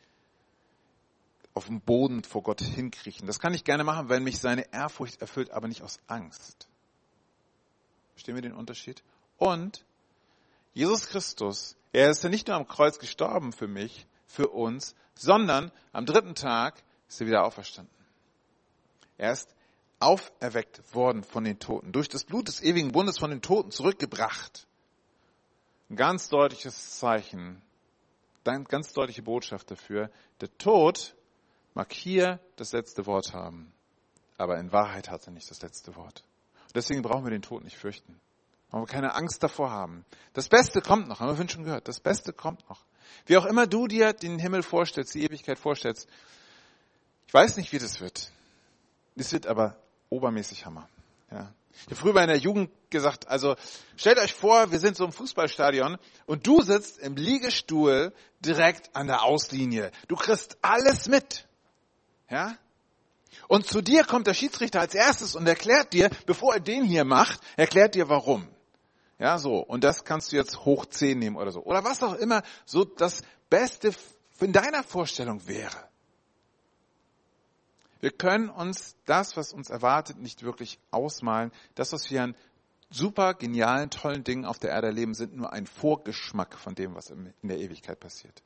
auf 1.54 1.66
dem 1.66 1.80
Boden 1.80 2.24
vor 2.24 2.42
Gott 2.42 2.60
hinkriechen. 2.60 3.26
Das 3.26 3.40
kann 3.40 3.54
ich 3.54 3.64
gerne 3.64 3.84
machen, 3.84 4.08
wenn 4.08 4.24
mich 4.24 4.38
seine 4.38 4.72
Ehrfurcht 4.72 5.20
erfüllt, 5.20 5.50
aber 5.50 5.68
nicht 5.68 5.82
aus 5.82 5.98
Angst. 6.06 6.68
Verstehen 8.12 8.34
wir 8.34 8.42
den 8.42 8.54
Unterschied? 8.54 9.02
Und 9.36 9.84
Jesus 10.72 11.06
Christus, 11.08 11.76
er 11.92 12.10
ist 12.10 12.22
ja 12.22 12.30
nicht 12.30 12.48
nur 12.48 12.56
am 12.56 12.66
Kreuz 12.66 12.98
gestorben 12.98 13.52
für 13.52 13.68
mich, 13.68 14.06
für 14.26 14.48
uns, 14.48 14.94
sondern 15.14 15.70
am 15.92 16.06
dritten 16.06 16.34
Tag 16.34 16.82
ist 17.08 17.20
er 17.20 17.26
wieder 17.26 17.44
auferstanden. 17.44 17.94
Er 19.18 19.32
ist 19.32 19.54
auferweckt 20.00 20.94
worden 20.94 21.22
von 21.22 21.44
den 21.44 21.58
Toten, 21.58 21.92
durch 21.92 22.08
das 22.08 22.24
Blut 22.24 22.48
des 22.48 22.62
ewigen 22.62 22.92
Bundes 22.92 23.18
von 23.18 23.30
den 23.30 23.42
Toten 23.42 23.70
zurückgebracht. 23.70 24.66
Ein 25.90 25.96
ganz 25.96 26.28
deutliches 26.28 26.98
Zeichen, 26.98 27.62
ganz 28.44 28.92
deutliche 28.92 29.22
Botschaft 29.22 29.70
dafür. 29.70 30.10
Der 30.40 30.56
Tod 30.58 31.14
mag 31.74 31.92
hier 31.92 32.40
das 32.56 32.72
letzte 32.72 33.06
Wort 33.06 33.32
haben, 33.32 33.72
aber 34.38 34.58
in 34.58 34.72
Wahrheit 34.72 35.10
hat 35.10 35.26
er 35.26 35.32
nicht 35.32 35.50
das 35.50 35.62
letzte 35.62 35.94
Wort. 35.96 36.24
Deswegen 36.74 37.02
brauchen 37.02 37.24
wir 37.24 37.30
den 37.30 37.42
Tod 37.42 37.64
nicht 37.64 37.76
fürchten. 37.76 38.20
Wir 38.70 38.86
keine 38.86 39.14
Angst 39.14 39.42
davor 39.42 39.70
haben. 39.70 40.04
Das 40.32 40.48
Beste 40.48 40.80
kommt 40.80 41.06
noch, 41.06 41.20
haben 41.20 41.28
wir 41.28 41.34
vorhin 41.34 41.50
schon 41.50 41.64
gehört. 41.64 41.88
Das 41.88 42.00
Beste 42.00 42.32
kommt 42.32 42.66
noch. 42.70 42.84
Wie 43.26 43.36
auch 43.36 43.44
immer 43.44 43.66
du 43.66 43.86
dir 43.86 44.14
den 44.14 44.38
Himmel 44.38 44.62
vorstellst, 44.62 45.14
die 45.14 45.24
Ewigkeit 45.24 45.58
vorstellst. 45.58 46.08
Ich 47.26 47.34
weiß 47.34 47.58
nicht, 47.58 47.72
wie 47.72 47.78
das 47.78 48.00
wird. 48.00 48.30
Es 49.14 49.32
wird 49.32 49.46
aber 49.46 49.76
obermäßig 50.08 50.64
Hammer. 50.64 50.88
Ja. 51.30 51.52
Ich 51.74 51.86
habe 51.86 51.96
früher 51.96 52.20
in 52.20 52.28
der 52.28 52.38
Jugend 52.38 52.70
gesagt, 52.90 53.28
also 53.28 53.56
stellt 53.96 54.18
euch 54.18 54.34
vor, 54.34 54.70
wir 54.72 54.78
sind 54.78 54.96
so 54.96 55.04
im 55.04 55.12
Fußballstadion 55.12 55.98
und 56.26 56.46
du 56.46 56.62
sitzt 56.62 56.98
im 56.98 57.16
Liegestuhl 57.16 58.12
direkt 58.40 58.94
an 58.94 59.06
der 59.06 59.22
Auslinie. 59.22 59.90
Du 60.08 60.16
kriegst 60.16 60.58
alles 60.62 61.08
mit. 61.08 61.46
Ja? 62.32 62.56
Und 63.46 63.66
zu 63.66 63.82
dir 63.82 64.04
kommt 64.04 64.26
der 64.26 64.34
Schiedsrichter 64.34 64.80
als 64.80 64.94
erstes 64.94 65.34
und 65.36 65.46
erklärt 65.46 65.92
dir, 65.92 66.10
bevor 66.26 66.54
er 66.54 66.60
den 66.60 66.84
hier 66.84 67.04
macht, 67.04 67.40
erklärt 67.56 67.94
dir 67.94 68.08
warum. 68.08 68.48
Ja, 69.18 69.38
so. 69.38 69.58
Und 69.58 69.84
das 69.84 70.04
kannst 70.04 70.32
du 70.32 70.36
jetzt 70.36 70.64
hoch 70.64 70.86
10 70.86 71.18
nehmen 71.18 71.36
oder 71.36 71.52
so. 71.52 71.62
Oder 71.62 71.84
was 71.84 72.02
auch 72.02 72.14
immer 72.14 72.42
so 72.64 72.84
das 72.84 73.22
Beste 73.50 73.92
in 74.40 74.52
deiner 74.52 74.82
Vorstellung 74.82 75.46
wäre. 75.46 75.88
Wir 78.00 78.10
können 78.10 78.48
uns 78.48 78.96
das, 79.06 79.36
was 79.36 79.52
uns 79.52 79.70
erwartet, 79.70 80.18
nicht 80.18 80.42
wirklich 80.42 80.80
ausmalen. 80.90 81.52
Das, 81.74 81.92
was 81.92 82.10
wir 82.10 82.22
an 82.22 82.34
super 82.90 83.34
genialen, 83.34 83.90
tollen 83.90 84.24
Dingen 84.24 84.44
auf 84.44 84.58
der 84.58 84.70
Erde 84.70 84.88
erleben, 84.88 85.14
sind 85.14 85.36
nur 85.36 85.52
ein 85.52 85.66
Vorgeschmack 85.66 86.58
von 86.58 86.74
dem, 86.74 86.94
was 86.94 87.10
in 87.10 87.32
der 87.42 87.58
Ewigkeit 87.58 88.00
passiert. 88.00 88.42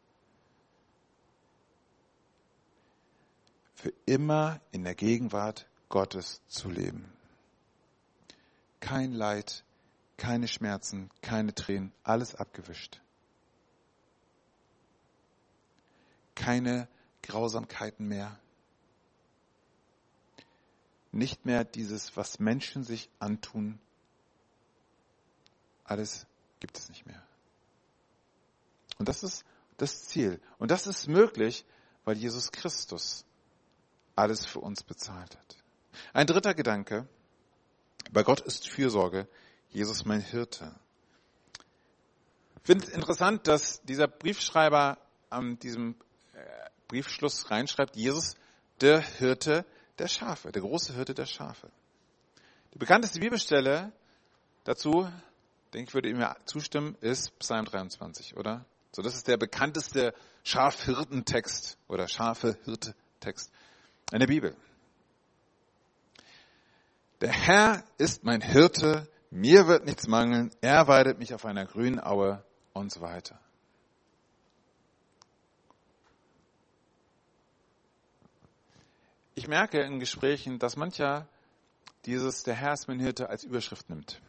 Für 3.76 3.92
immer 4.04 4.60
in 4.72 4.82
der 4.82 4.94
Gegenwart 4.94 5.68
Gottes 5.88 6.42
zu 6.48 6.68
leben. 6.68 7.12
Kein 8.80 9.12
Leid, 9.12 9.64
keine 10.16 10.48
Schmerzen, 10.48 11.10
keine 11.22 11.54
Tränen, 11.54 11.92
alles 12.02 12.34
abgewischt. 12.34 13.00
Keine 16.34 16.88
Grausamkeiten 17.22 18.08
mehr, 18.08 18.38
nicht 21.16 21.46
mehr 21.46 21.64
dieses, 21.64 22.16
was 22.16 22.38
Menschen 22.38 22.84
sich 22.84 23.08
antun. 23.18 23.78
Alles 25.84 26.26
gibt 26.60 26.78
es 26.78 26.88
nicht 26.88 27.06
mehr. 27.06 27.22
Und 28.98 29.08
das 29.08 29.22
ist 29.22 29.44
das 29.76 30.06
Ziel. 30.06 30.40
Und 30.58 30.70
das 30.70 30.86
ist 30.86 31.06
möglich, 31.06 31.64
weil 32.04 32.16
Jesus 32.16 32.52
Christus 32.52 33.24
alles 34.16 34.44
für 34.44 34.60
uns 34.60 34.82
bezahlt 34.82 35.36
hat. 35.36 35.56
Ein 36.12 36.26
dritter 36.26 36.54
Gedanke. 36.54 37.06
Bei 38.10 38.22
Gott 38.22 38.40
ist 38.40 38.68
Fürsorge. 38.68 39.28
Jesus 39.68 40.04
mein 40.04 40.20
Hirte. 40.20 40.74
Ich 42.56 42.66
finde 42.66 42.86
es 42.86 42.92
interessant, 42.92 43.46
dass 43.46 43.82
dieser 43.82 44.08
Briefschreiber 44.08 44.98
an 45.30 45.58
diesem 45.58 45.94
äh, 46.34 46.38
Briefschluss 46.88 47.50
reinschreibt, 47.50 47.96
Jesus, 47.96 48.34
der 48.80 49.00
Hirte 49.00 49.64
der 49.98 50.08
Schafe, 50.08 50.52
der 50.52 50.62
große 50.62 50.94
Hirte 50.94 51.14
der 51.14 51.26
Schafe. 51.26 51.70
Die 52.74 52.78
bekannteste 52.78 53.20
Bibelstelle 53.20 53.92
dazu, 54.64 55.08
denke 55.72 55.88
ich, 55.88 55.94
würde 55.94 56.08
ihm 56.10 56.24
zustimmen, 56.44 56.96
ist 57.00 57.38
Psalm 57.38 57.64
23, 57.64 58.36
oder? 58.36 58.64
So, 58.92 59.02
das 59.02 59.14
ist 59.14 59.28
der 59.28 59.36
bekannteste 59.36 60.14
Schafhirtentext 60.42 61.78
oder 61.88 62.08
Schafe-Hirte-Text 62.08 63.50
in 64.12 64.20
der 64.20 64.26
Bibel. 64.26 64.54
Der 67.20 67.32
Herr 67.32 67.84
ist 67.98 68.24
mein 68.24 68.40
Hirte, 68.40 69.08
mir 69.30 69.66
wird 69.66 69.84
nichts 69.86 70.06
mangeln, 70.06 70.50
er 70.60 70.86
weidet 70.86 71.18
mich 71.18 71.34
auf 71.34 71.44
einer 71.44 71.66
grünen 71.66 72.02
Aue 72.02 72.44
und 72.72 72.92
so 72.92 73.00
weiter. 73.00 73.40
ich 79.36 79.48
merke 79.48 79.80
in 79.80 80.00
Gesprächen, 80.00 80.58
dass 80.58 80.76
mancher 80.76 81.28
dieses 82.04 82.42
Der 82.42 82.54
Herr 82.54 82.72
ist 82.72 82.88
mein 82.88 82.98
Hirte 82.98 83.28
als 83.28 83.44
Überschrift 83.44 83.88
nimmt. 83.88 84.20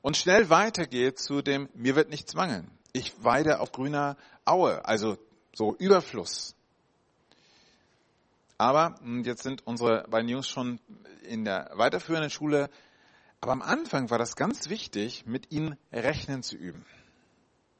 Und 0.00 0.16
schnell 0.16 0.48
weitergeht 0.48 1.18
zu 1.18 1.42
dem 1.42 1.68
Mir 1.74 1.94
wird 1.94 2.08
nichts 2.08 2.34
mangeln. 2.34 2.70
Ich 2.94 3.12
weide 3.22 3.60
auf 3.60 3.70
grüner 3.70 4.16
Aue, 4.46 4.84
also 4.86 5.18
so 5.52 5.74
Überfluss. 5.76 6.54
Aber 8.62 8.94
jetzt 9.24 9.42
sind 9.42 9.66
unsere 9.66 10.04
beiden 10.08 10.28
Jungs 10.28 10.46
schon 10.46 10.78
in 11.22 11.44
der 11.44 11.72
weiterführenden 11.74 12.30
Schule. 12.30 12.70
Aber 13.40 13.50
am 13.50 13.60
Anfang 13.60 14.08
war 14.08 14.18
das 14.18 14.36
ganz 14.36 14.68
wichtig, 14.68 15.26
mit 15.26 15.50
ihnen 15.50 15.76
rechnen 15.92 16.44
zu 16.44 16.54
üben. 16.54 16.86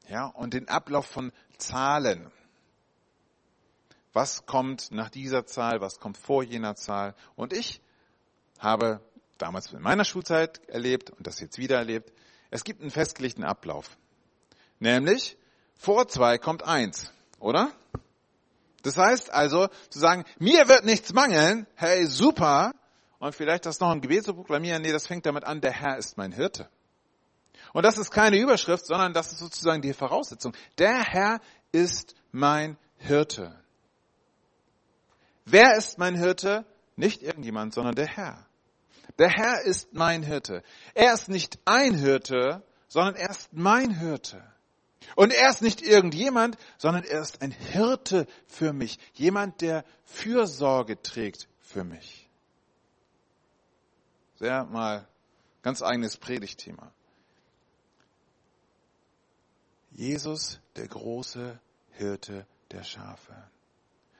Ja, 0.09 0.25
und 0.25 0.53
den 0.53 0.67
Ablauf 0.67 1.05
von 1.05 1.31
Zahlen 1.57 2.29
was 4.11 4.45
kommt 4.45 4.91
nach 4.91 5.09
dieser 5.09 5.45
Zahl, 5.45 5.79
was 5.79 5.99
kommt 5.99 6.17
vor 6.17 6.43
jener 6.43 6.75
Zahl. 6.75 7.15
Und 7.35 7.51
ich 7.53 7.81
habe 8.59 8.99
damals 9.37 9.71
in 9.71 9.81
meiner 9.81 10.03
Schulzeit 10.03 10.61
erlebt 10.69 11.09
und 11.09 11.25
das 11.25 11.39
jetzt 11.39 11.57
wieder 11.57 11.77
erlebt, 11.77 12.11
es 12.51 12.65
gibt 12.65 12.81
einen 12.81 12.91
festgelegten 12.91 13.45
Ablauf. 13.45 13.97
Nämlich, 14.79 15.37
vor 15.79 16.09
zwei 16.09 16.37
kommt 16.37 16.61
eins, 16.63 17.11
oder? 17.39 17.71
Das 18.83 18.97
heißt 18.97 19.33
also, 19.33 19.69
zu 19.89 19.99
sagen, 19.99 20.25
mir 20.39 20.67
wird 20.67 20.85
nichts 20.85 21.13
mangeln, 21.13 21.65
hey, 21.75 22.05
super, 22.05 22.73
und 23.19 23.33
vielleicht 23.33 23.65
das 23.65 23.79
noch 23.79 23.89
ein 23.89 24.01
Gebet 24.01 24.25
zu 24.25 24.33
proklamieren, 24.33 24.81
nee, 24.81 24.91
das 24.91 25.07
fängt 25.07 25.25
damit 25.25 25.45
an, 25.45 25.61
der 25.61 25.71
Herr 25.71 25.97
ist 25.97 26.17
mein 26.17 26.33
Hirte. 26.33 26.69
Und 27.71 27.83
das 27.83 27.97
ist 27.97 28.11
keine 28.11 28.37
Überschrift, 28.37 28.85
sondern 28.85 29.13
das 29.13 29.31
ist 29.31 29.39
sozusagen 29.39 29.81
die 29.81 29.93
Voraussetzung. 29.93 30.53
Der 30.77 31.01
Herr 31.03 31.39
ist 31.71 32.15
mein 32.31 32.77
Hirte. 32.97 33.59
Wer 35.45 35.75
ist 35.77 35.97
mein 35.97 36.15
Hirte? 36.15 36.65
Nicht 36.95 37.23
irgendjemand, 37.23 37.73
sondern 37.73 37.95
der 37.95 38.07
Herr. 38.07 38.45
Der 39.17 39.29
Herr 39.29 39.61
ist 39.61 39.93
mein 39.93 40.23
Hirte. 40.23 40.63
Er 40.93 41.13
ist 41.13 41.29
nicht 41.29 41.59
ein 41.65 41.95
Hirte, 41.95 42.63
sondern 42.87 43.15
er 43.15 43.29
ist 43.29 43.51
mein 43.53 43.97
Hirte. 43.97 44.43
Und 45.15 45.33
er 45.33 45.49
ist 45.49 45.61
nicht 45.61 45.81
irgendjemand, 45.81 46.57
sondern 46.77 47.03
er 47.03 47.21
ist 47.21 47.41
ein 47.41 47.51
Hirte 47.51 48.27
für 48.47 48.73
mich. 48.73 48.99
Jemand, 49.13 49.61
der 49.61 49.85
Fürsorge 50.05 51.01
trägt 51.01 51.47
für 51.59 51.83
mich. 51.83 52.29
Sehr 54.35 54.65
mal 54.65 55.07
ganz 55.61 55.81
eigenes 55.81 56.17
Predigtthema. 56.17 56.91
Jesus, 59.91 60.59
der 60.75 60.87
große 60.87 61.59
Hirte 61.91 62.45
der 62.71 62.83
Schafe. 62.83 63.33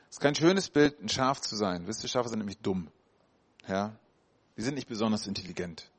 Es 0.10 0.18
ist 0.18 0.22
kein 0.22 0.36
schönes 0.36 0.70
Bild, 0.70 1.02
ein 1.02 1.10
Schaf 1.10 1.42
zu 1.42 1.56
sein. 1.56 1.88
Wisst 1.88 2.04
ihr, 2.04 2.10
Schafe 2.10 2.30
sind 2.30 2.40
nämlich 2.40 2.60
dumm. 2.60 2.92
Ja? 3.68 3.96
Die 4.56 4.62
sind 4.62 4.76
nicht 4.76 4.88
besonders 4.88 5.26
intelligent. 5.26 5.90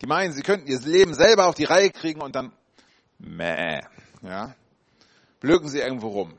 Die 0.00 0.06
meinen, 0.06 0.32
sie 0.32 0.42
könnten 0.42 0.68
ihr 0.68 0.78
Leben 0.80 1.14
selber 1.14 1.46
auf 1.46 1.54
die 1.54 1.64
Reihe 1.64 1.90
kriegen 1.90 2.20
und 2.20 2.36
dann, 2.36 2.52
meh, 3.18 3.80
ja, 4.22 4.54
blöken 5.40 5.68
sie 5.68 5.80
irgendwo 5.80 6.08
rum. 6.08 6.38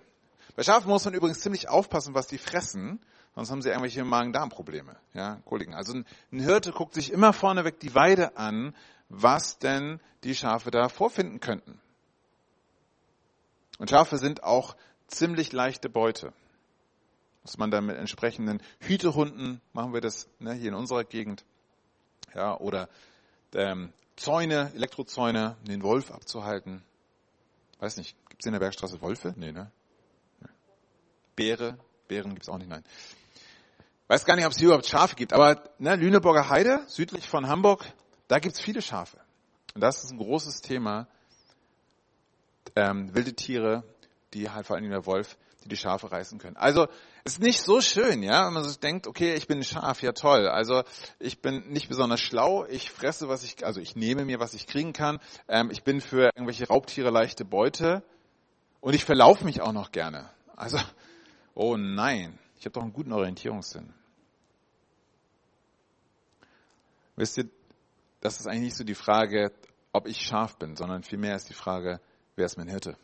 Bei 0.55 0.63
Schafen 0.63 0.89
muss 0.89 1.05
man 1.05 1.13
übrigens 1.13 1.39
ziemlich 1.39 1.69
aufpassen, 1.69 2.13
was 2.13 2.27
die 2.27 2.37
fressen, 2.37 2.99
sonst 3.35 3.51
haben 3.51 3.61
sie 3.61 3.69
irgendwelche 3.69 4.03
Magen-Darm-Probleme, 4.03 4.95
ja, 5.13 5.41
Kollegen. 5.45 5.73
Also 5.73 5.93
ein, 5.93 6.05
Hirte 6.39 6.71
guckt 6.71 6.93
sich 6.93 7.11
immer 7.11 7.33
vorneweg 7.33 7.79
die 7.79 7.95
Weide 7.95 8.37
an, 8.37 8.75
was 9.09 9.57
denn 9.59 9.99
die 10.23 10.35
Schafe 10.35 10.71
da 10.71 10.89
vorfinden 10.89 11.39
könnten. 11.39 11.79
Und 13.77 13.89
Schafe 13.89 14.17
sind 14.17 14.43
auch 14.43 14.75
ziemlich 15.07 15.53
leichte 15.53 15.89
Beute 15.89 16.33
dass 17.43 17.57
man 17.57 17.71
dann 17.71 17.85
mit 17.85 17.97
entsprechenden 17.97 18.61
Hütehunden, 18.79 19.61
machen 19.73 19.91
wir 19.91 20.01
das 20.01 20.29
ne, 20.39 20.53
hier 20.53 20.69
in 20.69 20.75
unserer 20.75 21.03
Gegend, 21.03 21.45
ja, 22.35 22.55
oder 22.57 22.89
ähm, 23.55 23.91
Zäune, 24.19 24.71
Elektrozäune, 24.75 25.55
den 25.63 25.81
Wolf 25.81 26.11
abzuhalten. 26.11 26.83
Weiß 27.79 27.95
nicht, 27.97 28.17
gibt 28.27 28.41
es 28.41 28.45
in 28.45 28.51
der 28.51 28.59
Bergstraße 28.59 29.01
Wölfe? 29.01 29.33
Nee, 29.37 29.53
ne? 29.53 29.71
Bäre, 31.35 31.77
Bären 32.09 32.31
gibt 32.31 32.43
es 32.43 32.49
auch 32.49 32.57
nicht, 32.57 32.69
nein. 32.69 32.83
Weiß 34.07 34.25
gar 34.25 34.35
nicht, 34.35 34.45
ob 34.45 34.51
es 34.51 34.57
hier 34.57 34.67
überhaupt 34.67 34.87
Schafe 34.87 35.15
gibt, 35.15 35.31
aber 35.31 35.63
ne, 35.77 35.95
Lüneburger 35.95 36.49
Heide, 36.49 36.83
südlich 36.87 37.29
von 37.29 37.47
Hamburg, 37.47 37.85
da 38.27 38.39
gibt 38.39 38.55
es 38.55 38.61
viele 38.61 38.81
Schafe. 38.81 39.17
Und 39.73 39.81
das 39.81 40.03
ist 40.03 40.11
ein 40.11 40.17
großes 40.17 40.61
Thema. 40.61 41.07
Ähm, 42.75 43.15
wilde 43.15 43.33
Tiere, 43.33 43.83
die 44.33 44.49
halt 44.49 44.67
vor 44.67 44.75
allem 44.75 44.89
der 44.89 45.05
Wolf, 45.05 45.37
die 45.63 45.69
die 45.69 45.77
Schafe 45.77 46.11
reißen 46.11 46.39
können. 46.39 46.57
Also 46.57 46.87
ist 47.23 47.39
nicht 47.39 47.61
so 47.61 47.81
schön, 47.81 48.23
ja, 48.23 48.47
wenn 48.47 48.53
man 48.53 48.63
sich 48.63 48.79
denkt, 48.79 49.07
okay, 49.07 49.33
ich 49.35 49.47
bin 49.47 49.59
ein 49.59 49.63
Schaf, 49.63 50.01
ja 50.01 50.11
toll. 50.11 50.47
Also 50.47 50.83
ich 51.19 51.41
bin 51.41 51.69
nicht 51.69 51.89
besonders 51.89 52.21
schlau, 52.21 52.65
ich 52.65 52.91
fresse, 52.91 53.27
was 53.27 53.43
ich, 53.43 53.65
also 53.65 53.79
ich 53.79 53.95
nehme 53.95 54.25
mir, 54.25 54.39
was 54.39 54.53
ich 54.53 54.67
kriegen 54.67 54.93
kann. 54.93 55.19
Ähm, 55.47 55.69
ich 55.71 55.83
bin 55.83 56.01
für 56.01 56.25
irgendwelche 56.25 56.67
Raubtiere 56.67 57.09
leichte 57.09 57.45
Beute 57.45 58.03
und 58.81 58.93
ich 58.93 59.05
verlaufe 59.05 59.45
mich 59.45 59.61
auch 59.61 59.73
noch 59.73 59.91
gerne. 59.91 60.29
Also, 60.55 60.77
oh 61.53 61.77
nein, 61.77 62.37
ich 62.57 62.65
habe 62.65 62.73
doch 62.73 62.81
einen 62.81 62.93
guten 62.93 63.13
Orientierungssinn. 63.13 63.93
Wisst 67.15 67.37
ihr, 67.37 67.49
das 68.21 68.39
ist 68.39 68.47
eigentlich 68.47 68.61
nicht 68.61 68.77
so 68.77 68.83
die 68.83 68.95
Frage, 68.95 69.51
ob 69.91 70.07
ich 70.07 70.21
scharf 70.21 70.57
bin, 70.57 70.75
sondern 70.75 71.03
vielmehr 71.03 71.35
ist 71.35 71.49
die 71.49 71.53
Frage, 71.53 71.99
wer 72.35 72.45
ist 72.45 72.57
mein 72.57 72.67
Hirte? 72.67 72.97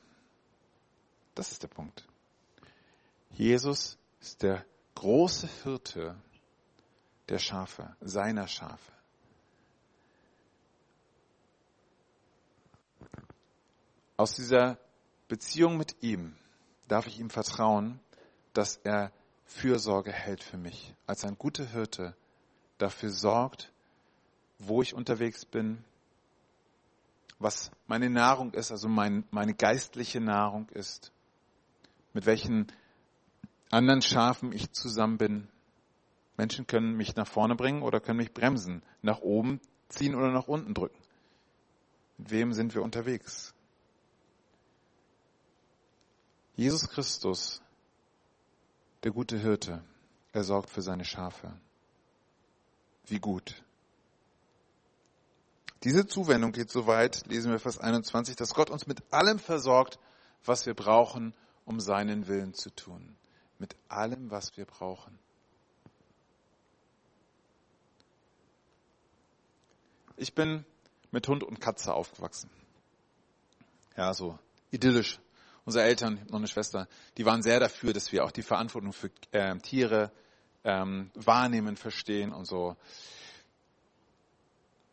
Das 1.33 1.51
ist 1.51 1.63
der 1.63 1.67
Punkt. 1.67 2.05
Jesus 3.31 3.97
ist 4.25 4.41
der 4.41 4.65
große 4.95 5.47
Hirte 5.61 6.15
der 7.29 7.37
Schafe, 7.37 7.95
seiner 8.01 8.47
Schafe. 8.47 8.91
Aus 14.17 14.33
dieser 14.33 14.79
Beziehung 15.27 15.77
mit 15.77 16.01
ihm 16.01 16.35
darf 16.87 17.05
ich 17.05 17.19
ihm 17.19 17.29
vertrauen, 17.29 17.99
dass 18.53 18.77
er 18.77 19.11
Fürsorge 19.45 20.11
hält 20.11 20.41
für 20.41 20.57
mich, 20.57 20.95
als 21.05 21.23
ein 21.23 21.37
guter 21.37 21.65
Hirte 21.65 22.15
dafür 22.79 23.11
sorgt, 23.11 23.71
wo 24.57 24.81
ich 24.81 24.95
unterwegs 24.95 25.45
bin, 25.45 25.83
was 27.37 27.69
meine 27.85 28.09
Nahrung 28.09 28.53
ist, 28.55 28.71
also 28.71 28.87
mein, 28.87 29.23
meine 29.29 29.53
geistliche 29.53 30.19
Nahrung 30.19 30.67
ist, 30.69 31.11
mit 32.13 32.25
welchen 32.25 32.71
anderen 33.69 34.01
Schafen 34.01 34.51
ich 34.51 34.71
zusammen 34.71 35.17
bin. 35.17 35.47
Menschen 36.37 36.67
können 36.67 36.95
mich 36.95 37.15
nach 37.15 37.27
vorne 37.27 37.55
bringen 37.55 37.81
oder 37.81 37.99
können 37.99 38.17
mich 38.17 38.33
bremsen, 38.33 38.83
nach 39.01 39.19
oben 39.19 39.61
ziehen 39.89 40.15
oder 40.15 40.31
nach 40.31 40.47
unten 40.47 40.73
drücken. 40.73 41.01
Mit 42.17 42.31
wem 42.31 42.53
sind 42.53 42.73
wir 42.75 42.81
unterwegs? 42.81 43.53
Jesus 46.55 46.87
Christus, 46.87 47.61
der 49.03 49.11
gute 49.11 49.37
Hirte, 49.37 49.83
er 50.31 50.43
sorgt 50.43 50.69
für 50.69 50.81
seine 50.81 51.03
Schafe. 51.03 51.51
Wie 53.05 53.19
gut. 53.19 53.61
Diese 55.83 56.07
Zuwendung 56.07 56.51
geht 56.51 56.71
so 56.71 56.87
weit, 56.87 57.27
lesen 57.27 57.51
wir 57.51 57.59
Vers 57.59 57.77
21, 57.77 58.35
dass 58.35 58.53
Gott 58.53 58.69
uns 58.69 58.87
mit 58.87 59.03
allem 59.13 59.37
versorgt, 59.37 59.99
was 60.43 60.65
wir 60.65 60.73
brauchen, 60.73 61.33
um 61.65 61.79
seinen 61.79 62.27
Willen 62.27 62.53
zu 62.53 62.69
tun. 62.69 63.15
Mit 63.65 63.75
allem, 63.89 64.29
was 64.29 64.55
wir 64.57 64.65
brauchen. 64.65 65.17
Ich 70.17 70.35
bin 70.35 70.63
mit 71.09 71.27
Hund 71.27 71.43
und 71.43 71.59
Katze 71.59 71.91
aufgewachsen. 71.91 72.51
Ja, 73.97 74.13
so 74.13 74.37
idyllisch. 74.69 75.19
Unsere 75.65 75.83
Eltern, 75.83 76.23
noch 76.29 76.37
eine 76.37 76.47
Schwester, 76.47 76.87
die 77.17 77.25
waren 77.25 77.41
sehr 77.41 77.59
dafür, 77.59 77.91
dass 77.91 78.11
wir 78.11 78.23
auch 78.23 78.29
die 78.29 78.43
Verantwortung 78.43 78.93
für 78.93 79.09
äh, 79.31 79.57
Tiere 79.57 80.11
ähm, 80.63 81.09
wahrnehmen, 81.15 81.75
verstehen 81.75 82.33
und 82.33 82.45
so. 82.45 82.77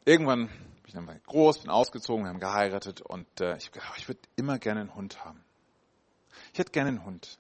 Irgendwann 0.07 0.47
bin 0.47 0.87
ich 0.87 0.95
dann 0.95 1.05
mal 1.05 1.21
groß, 1.27 1.59
bin 1.59 1.71
ausgezogen, 1.71 2.25
wir 2.25 2.31
haben 2.31 2.41
geheiratet 2.41 3.03
und 3.03 3.27
äh, 3.43 3.55
ich, 3.59 3.71
ich 3.99 4.09
würde 4.09 4.21
immer 4.37 4.59
gerne 4.59 4.81
einen 4.81 4.95
Hund 4.95 5.27
haben. 5.27 5.45
Ich 6.55 6.59
hätte 6.59 6.73
gerne 6.73 6.89
einen 6.89 7.05
Hund. 7.05 7.39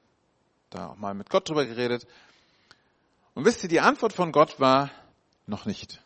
Da 0.72 0.88
auch 0.88 0.96
mal 0.96 1.12
mit 1.12 1.28
Gott 1.28 1.48
drüber 1.48 1.66
geredet. 1.66 2.06
Und 3.34 3.44
wisst 3.44 3.62
ihr, 3.62 3.68
die 3.68 3.80
Antwort 3.80 4.14
von 4.14 4.32
Gott 4.32 4.58
war 4.58 4.90
noch 5.46 5.66
nicht. 5.66 6.02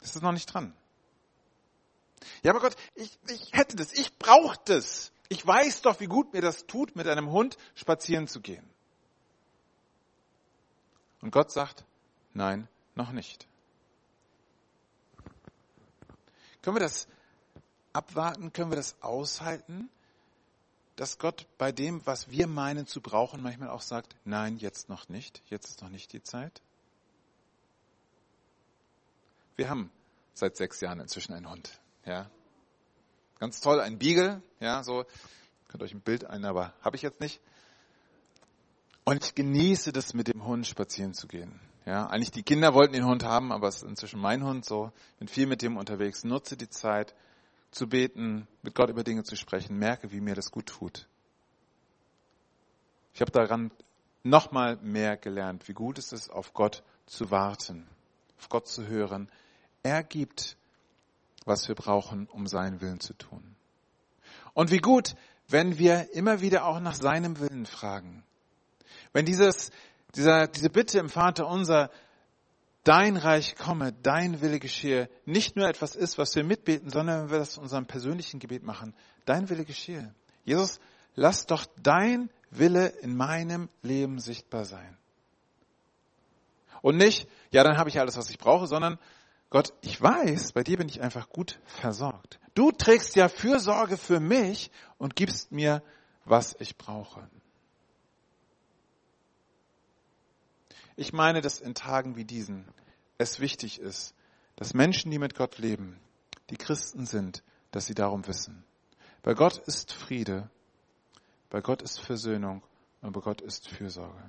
Das 0.00 0.16
ist 0.16 0.22
noch 0.22 0.32
nicht 0.32 0.52
dran. 0.52 0.74
Ja, 2.42 2.50
aber 2.50 2.60
Gott, 2.60 2.74
ich, 2.94 3.16
ich 3.28 3.52
hätte 3.52 3.76
das, 3.76 3.92
ich 3.92 4.18
brauche 4.18 4.58
das. 4.64 5.12
Ich 5.28 5.46
weiß 5.46 5.82
doch, 5.82 6.00
wie 6.00 6.06
gut 6.06 6.32
mir 6.32 6.40
das 6.40 6.66
tut, 6.66 6.96
mit 6.96 7.06
einem 7.06 7.30
Hund 7.30 7.56
spazieren 7.76 8.26
zu 8.26 8.40
gehen. 8.40 8.68
Und 11.20 11.30
Gott 11.30 11.52
sagt, 11.52 11.84
nein, 12.34 12.66
noch 12.96 13.12
nicht. 13.12 13.46
Können 16.62 16.76
wir 16.76 16.80
das 16.80 17.06
abwarten? 17.92 18.52
Können 18.52 18.72
wir 18.72 18.76
das 18.76 19.00
aushalten? 19.02 19.88
Dass 21.00 21.16
Gott 21.16 21.46
bei 21.56 21.72
dem, 21.72 22.04
was 22.04 22.30
wir 22.30 22.46
meinen 22.46 22.86
zu 22.86 23.00
brauchen, 23.00 23.40
manchmal 23.40 23.70
auch 23.70 23.80
sagt, 23.80 24.14
nein, 24.26 24.58
jetzt 24.58 24.90
noch 24.90 25.08
nicht, 25.08 25.42
jetzt 25.46 25.70
ist 25.70 25.80
noch 25.80 25.88
nicht 25.88 26.12
die 26.12 26.22
Zeit. 26.22 26.60
Wir 29.56 29.70
haben 29.70 29.90
seit 30.34 30.58
sechs 30.58 30.78
Jahren 30.82 31.00
inzwischen 31.00 31.32
einen 31.32 31.48
Hund. 31.48 31.80
Ja. 32.04 32.30
Ganz 33.38 33.62
toll, 33.62 33.80
ein 33.80 33.98
Beagle, 33.98 34.42
ja, 34.58 34.84
so. 34.84 35.06
Könnt 35.68 35.82
euch 35.82 35.94
ein 35.94 36.02
Bild 36.02 36.26
ein, 36.26 36.44
aber 36.44 36.74
habe 36.82 36.96
ich 36.96 37.02
jetzt 37.02 37.20
nicht. 37.20 37.40
Und 39.04 39.24
ich 39.24 39.34
genieße 39.34 39.92
das, 39.92 40.12
mit 40.12 40.28
dem 40.28 40.44
Hund 40.44 40.66
spazieren 40.66 41.14
zu 41.14 41.28
gehen. 41.28 41.58
Ja, 41.86 42.08
eigentlich 42.08 42.30
die 42.30 42.42
Kinder 42.42 42.74
wollten 42.74 42.92
den 42.92 43.06
Hund 43.06 43.24
haben, 43.24 43.52
aber 43.52 43.68
es 43.68 43.76
ist 43.76 43.84
inzwischen 43.84 44.20
mein 44.20 44.44
Hund 44.44 44.66
so. 44.66 44.92
Bin 45.18 45.28
viel 45.28 45.46
mit 45.46 45.62
dem 45.62 45.78
unterwegs, 45.78 46.24
nutze 46.24 46.58
die 46.58 46.68
Zeit 46.68 47.14
zu 47.70 47.88
beten, 47.88 48.46
mit 48.62 48.74
Gott 48.74 48.90
über 48.90 49.04
Dinge 49.04 49.24
zu 49.24 49.36
sprechen, 49.36 49.78
merke, 49.78 50.10
wie 50.12 50.20
mir 50.20 50.34
das 50.34 50.50
gut 50.50 50.66
tut. 50.66 51.06
Ich 53.14 53.20
habe 53.20 53.30
daran 53.30 53.70
nochmal 54.22 54.76
mehr 54.76 55.16
gelernt, 55.16 55.68
wie 55.68 55.72
gut 55.72 55.98
es 55.98 56.12
ist, 56.12 56.30
auf 56.30 56.52
Gott 56.52 56.82
zu 57.06 57.30
warten, 57.30 57.88
auf 58.38 58.48
Gott 58.48 58.68
zu 58.68 58.86
hören, 58.86 59.30
er 59.82 60.02
gibt, 60.02 60.56
was 61.44 61.68
wir 61.68 61.74
brauchen, 61.74 62.26
um 62.28 62.46
seinen 62.46 62.80
Willen 62.80 63.00
zu 63.00 63.14
tun. 63.14 63.56
Und 64.52 64.70
wie 64.70 64.78
gut, 64.78 65.14
wenn 65.48 65.78
wir 65.78 66.12
immer 66.12 66.40
wieder 66.40 66.64
auch 66.66 66.80
nach 66.80 66.94
seinem 66.94 67.38
Willen 67.40 67.66
fragen. 67.66 68.24
Wenn 69.12 69.24
dieses, 69.24 69.70
dieser, 70.14 70.46
diese 70.46 70.70
Bitte 70.70 70.98
im 70.98 71.08
Vater 71.08 71.48
unser, 71.48 71.90
dein 72.84 73.16
Reich 73.16 73.56
komme, 73.56 73.92
dein 73.92 74.40
Wille 74.40 74.58
geschehe, 74.58 75.08
nicht 75.24 75.56
nur 75.56 75.68
etwas 75.68 75.96
ist, 75.96 76.18
was 76.18 76.34
wir 76.34 76.44
mitbeten, 76.44 76.90
sondern 76.90 77.24
wenn 77.24 77.30
wir 77.30 77.38
das 77.38 77.56
in 77.56 77.62
unserem 77.62 77.86
persönlichen 77.86 78.40
Gebet 78.40 78.62
machen, 78.62 78.94
dein 79.24 79.48
Wille 79.50 79.64
geschehe. 79.64 80.14
Jesus, 80.44 80.80
lass 81.14 81.46
doch 81.46 81.66
dein 81.82 82.30
Wille 82.50 82.86
in 82.86 83.16
meinem 83.16 83.68
Leben 83.82 84.18
sichtbar 84.18 84.64
sein. 84.64 84.96
Und 86.82 86.96
nicht, 86.96 87.28
ja, 87.50 87.62
dann 87.62 87.76
habe 87.76 87.90
ich 87.90 88.00
alles, 88.00 88.16
was 88.16 88.30
ich 88.30 88.38
brauche, 88.38 88.66
sondern 88.66 88.98
Gott, 89.50 89.74
ich 89.82 90.00
weiß, 90.00 90.52
bei 90.52 90.62
dir 90.62 90.78
bin 90.78 90.88
ich 90.88 91.02
einfach 91.02 91.28
gut 91.28 91.58
versorgt. 91.64 92.38
Du 92.54 92.70
trägst 92.70 93.16
ja 93.16 93.28
Fürsorge 93.28 93.96
für 93.96 94.20
mich 94.20 94.70
und 94.96 95.16
gibst 95.16 95.50
mir, 95.50 95.82
was 96.24 96.56
ich 96.60 96.78
brauche. 96.78 97.28
Ich 101.00 101.14
meine, 101.14 101.40
dass 101.40 101.62
in 101.62 101.74
Tagen 101.74 102.16
wie 102.16 102.26
diesen 102.26 102.68
es 103.16 103.40
wichtig 103.40 103.80
ist, 103.80 104.14
dass 104.56 104.74
Menschen, 104.74 105.10
die 105.10 105.18
mit 105.18 105.34
Gott 105.34 105.56
leben, 105.56 105.98
die 106.50 106.58
Christen 106.58 107.06
sind, 107.06 107.42
dass 107.70 107.86
sie 107.86 107.94
darum 107.94 108.26
wissen. 108.26 108.64
Bei 109.22 109.32
Gott 109.32 109.56
ist 109.56 109.94
Friede, 109.94 110.50
bei 111.48 111.62
Gott 111.62 111.80
ist 111.80 112.00
Versöhnung 112.00 112.62
und 113.00 113.12
bei 113.12 113.22
Gott 113.22 113.40
ist 113.40 113.66
Fürsorge. 113.70 114.22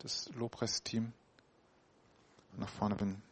Das 0.00 0.28
Lobpreisteam 0.34 1.10
nach 2.58 2.68
vorne 2.68 2.96
bin. 2.96 3.22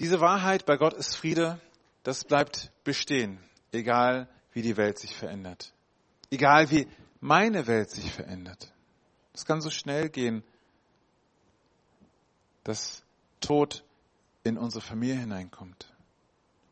Diese 0.00 0.20
Wahrheit 0.20 0.66
bei 0.66 0.76
Gott 0.76 0.94
ist 0.94 1.14
Friede, 1.14 1.60
das 2.02 2.24
bleibt 2.24 2.72
bestehen, 2.82 3.38
egal 3.70 4.28
wie 4.50 4.62
die 4.62 4.76
Welt 4.76 4.98
sich 4.98 5.14
verändert. 5.14 5.72
Egal 6.32 6.68
wie 6.72 6.88
meine 7.20 7.66
Welt 7.66 7.90
sich 7.90 8.12
verändert. 8.12 8.72
Es 9.32 9.44
kann 9.44 9.60
so 9.60 9.70
schnell 9.70 10.08
gehen, 10.08 10.42
dass 12.64 13.04
Tod 13.40 13.84
in 14.42 14.58
unsere 14.58 14.82
Familie 14.82 15.16
hineinkommt. 15.16 15.92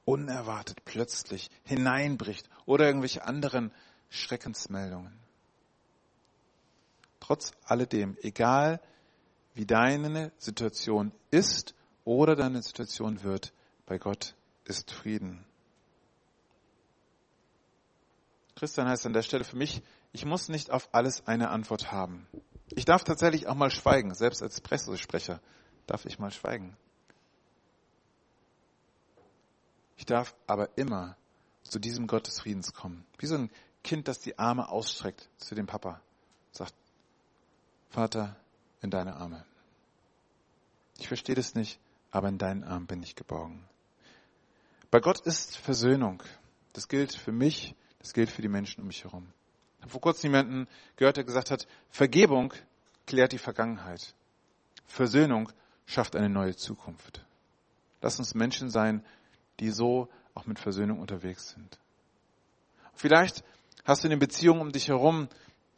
Unerwartet, 0.04 0.84
plötzlich 0.84 1.50
hineinbricht 1.64 2.48
oder 2.66 2.86
irgendwelche 2.86 3.24
anderen 3.24 3.72
Schreckensmeldungen. 4.10 5.18
Trotz 7.20 7.52
alledem, 7.64 8.18
egal 8.22 8.80
wie 9.54 9.66
deine 9.66 10.32
Situation 10.36 11.12
ist 11.30 11.74
oder 12.04 12.36
deine 12.36 12.62
Situation 12.62 13.22
wird, 13.22 13.52
bei 13.86 13.98
Gott 13.98 14.34
ist 14.64 14.90
Frieden. 14.90 15.44
Christian 18.56 18.88
heißt 18.88 19.06
an 19.06 19.12
der 19.12 19.22
Stelle 19.22 19.44
für 19.44 19.56
mich, 19.56 19.82
ich 20.14 20.24
muss 20.24 20.48
nicht 20.48 20.70
auf 20.70 20.88
alles 20.92 21.26
eine 21.26 21.50
Antwort 21.50 21.90
haben. 21.90 22.28
Ich 22.70 22.84
darf 22.84 23.02
tatsächlich 23.02 23.48
auch 23.48 23.56
mal 23.56 23.72
schweigen, 23.72 24.14
selbst 24.14 24.42
als 24.42 24.60
Pressesprecher 24.60 25.40
darf 25.86 26.06
ich 26.06 26.20
mal 26.20 26.30
schweigen. 26.30 26.76
Ich 29.96 30.06
darf 30.06 30.36
aber 30.46 30.78
immer 30.78 31.16
zu 31.64 31.80
diesem 31.80 32.06
Gott 32.06 32.28
des 32.28 32.38
Friedens 32.38 32.72
kommen. 32.72 33.04
Wie 33.18 33.26
so 33.26 33.34
ein 33.34 33.50
Kind, 33.82 34.06
das 34.06 34.20
die 34.20 34.38
Arme 34.38 34.68
ausstreckt 34.68 35.28
zu 35.38 35.56
dem 35.56 35.66
Papa. 35.66 36.00
Sagt, 36.52 36.74
Vater, 37.90 38.36
in 38.82 38.90
deine 38.90 39.16
Arme. 39.16 39.44
Ich 40.98 41.08
verstehe 41.08 41.34
das 41.34 41.56
nicht, 41.56 41.80
aber 42.12 42.28
in 42.28 42.38
deinen 42.38 42.62
Armen 42.62 42.86
bin 42.86 43.02
ich 43.02 43.16
geborgen. 43.16 43.68
Bei 44.92 45.00
Gott 45.00 45.20
ist 45.20 45.56
Versöhnung. 45.56 46.22
Das 46.72 46.86
gilt 46.86 47.16
für 47.16 47.32
mich, 47.32 47.74
das 47.98 48.12
gilt 48.12 48.30
für 48.30 48.42
die 48.42 48.48
Menschen 48.48 48.80
um 48.80 48.86
mich 48.86 49.02
herum. 49.02 49.32
Habe 49.84 49.90
vor 49.90 50.00
kurzem 50.00 50.30
jemanden 50.30 50.66
gehört, 50.96 51.16
der 51.16 51.24
gesagt 51.24 51.50
hat, 51.50 51.66
Vergebung 51.90 52.52
klärt 53.06 53.32
die 53.32 53.38
Vergangenheit. 53.38 54.14
Versöhnung 54.86 55.52
schafft 55.86 56.16
eine 56.16 56.30
neue 56.30 56.56
Zukunft. 56.56 57.24
Lass 58.00 58.18
uns 58.18 58.34
Menschen 58.34 58.70
sein, 58.70 59.04
die 59.60 59.70
so 59.70 60.08
auch 60.34 60.46
mit 60.46 60.58
Versöhnung 60.58 61.00
unterwegs 61.00 61.50
sind. 61.50 61.78
Vielleicht 62.94 63.44
hast 63.84 64.02
du 64.02 64.06
in 64.06 64.10
den 64.10 64.18
Beziehungen 64.18 64.60
um 64.60 64.72
dich 64.72 64.88
herum 64.88 65.28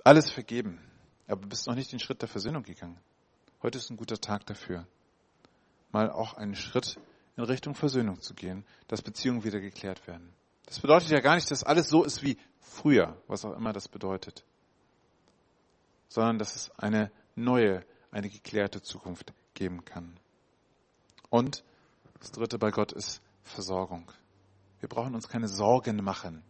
alles 0.04 0.30
vergeben, 0.30 0.80
aber 1.26 1.46
bist 1.46 1.66
noch 1.66 1.74
nicht 1.74 1.92
den 1.92 1.98
Schritt 1.98 2.22
der 2.22 2.28
Versöhnung 2.28 2.62
gegangen. 2.62 2.98
Heute 3.61 3.78
ist 3.78 3.90
ein 3.90 3.96
guter 3.96 4.20
Tag 4.20 4.46
dafür 4.46 4.86
mal 5.96 6.11
auch 6.11 6.34
einen 6.34 6.54
Schritt 6.54 6.98
in 7.38 7.44
Richtung 7.44 7.74
Versöhnung 7.74 8.20
zu 8.20 8.34
gehen, 8.34 8.66
dass 8.86 9.00
Beziehungen 9.00 9.44
wieder 9.44 9.61
geklärt 9.61 10.07
werden. 10.07 10.30
Das 10.66 10.80
bedeutet 10.80 11.10
ja 11.10 11.20
gar 11.20 11.36
nicht, 11.36 11.50
dass 11.50 11.64
alles 11.64 11.88
so 11.88 12.04
ist 12.04 12.22
wie 12.22 12.36
früher, 12.60 13.20
was 13.28 13.44
auch 13.44 13.56
immer 13.56 13.72
das 13.72 13.88
bedeutet, 13.88 14.44
sondern 16.08 16.38
dass 16.38 16.56
es 16.56 16.70
eine 16.78 17.10
neue, 17.34 17.84
eine 18.10 18.28
geklärte 18.28 18.82
Zukunft 18.82 19.32
geben 19.54 19.84
kann. 19.84 20.18
Und 21.30 21.64
das 22.20 22.32
Dritte 22.32 22.58
bei 22.58 22.70
Gott 22.70 22.92
ist 22.92 23.22
Versorgung. 23.42 24.10
Wir 24.80 24.88
brauchen 24.88 25.14
uns 25.14 25.28
keine 25.28 25.48
Sorgen 25.48 26.02
machen. 26.02 26.42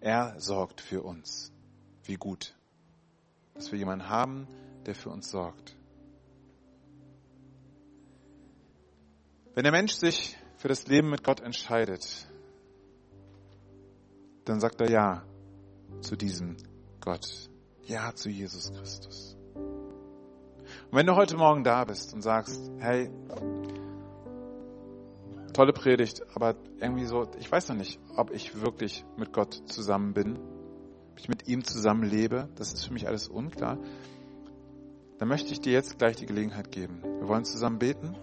Er 0.00 0.38
sorgt 0.38 0.80
für 0.80 1.02
uns. 1.02 1.52
Wie 2.04 2.14
gut, 2.14 2.54
dass 3.54 3.70
wir 3.72 3.78
jemanden 3.78 4.08
haben, 4.08 4.48
der 4.86 4.94
für 4.94 5.10
uns 5.10 5.30
sorgt. 5.30 5.76
Wenn 9.54 9.64
der 9.64 9.72
Mensch 9.72 9.94
sich 9.94 10.38
für 10.56 10.68
das 10.68 10.86
Leben 10.86 11.10
mit 11.10 11.24
Gott 11.24 11.40
entscheidet, 11.40 12.29
dann 14.44 14.60
sagt 14.60 14.80
er 14.80 14.90
Ja 14.90 15.22
zu 16.00 16.16
diesem 16.16 16.56
Gott. 17.00 17.50
Ja 17.84 18.14
zu 18.14 18.28
Jesus 18.28 18.72
Christus. 18.72 19.36
Und 20.90 20.96
wenn 20.96 21.06
du 21.06 21.16
heute 21.16 21.36
Morgen 21.36 21.64
da 21.64 21.84
bist 21.84 22.14
und 22.14 22.22
sagst, 22.22 22.70
hey, 22.78 23.10
tolle 25.52 25.72
Predigt, 25.72 26.22
aber 26.34 26.54
irgendwie 26.80 27.04
so, 27.04 27.28
ich 27.38 27.50
weiß 27.50 27.68
noch 27.68 27.76
nicht, 27.76 27.98
ob 28.16 28.30
ich 28.30 28.60
wirklich 28.60 29.04
mit 29.16 29.32
Gott 29.32 29.62
zusammen 29.66 30.14
bin, 30.14 30.38
ob 30.38 31.18
ich 31.18 31.28
mit 31.28 31.48
ihm 31.48 31.64
zusammen 31.64 32.04
lebe, 32.04 32.48
das 32.54 32.72
ist 32.72 32.86
für 32.86 32.92
mich 32.92 33.08
alles 33.08 33.28
unklar, 33.28 33.78
dann 35.18 35.28
möchte 35.28 35.52
ich 35.52 35.60
dir 35.60 35.72
jetzt 35.72 35.98
gleich 35.98 36.16
die 36.16 36.26
Gelegenheit 36.26 36.70
geben. 36.70 37.02
Wir 37.02 37.28
wollen 37.28 37.44
zusammen 37.44 37.78
beten. 37.78 38.16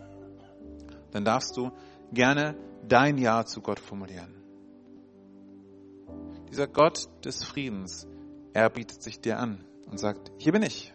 Dann 1.11 1.24
darfst 1.24 1.55
du 1.55 1.72
gerne 2.11 2.55
dein 2.88 3.18
Ja 3.18 3.45
zu 3.45 3.61
Gott 3.61 3.80
formulieren. 3.80 4.34
Dieser 6.50 6.68
Gott 6.68 7.08
des 7.24 7.43
Friedens, 7.43 8.08
er 8.54 8.70
bietet 8.70 9.04
sich 9.04 9.20
dir 9.20 9.39
an 9.39 9.64
und 9.86 10.00
sagt, 10.00 10.32
hier 10.38 10.52
bin 10.52 10.64
ich. 10.64 10.93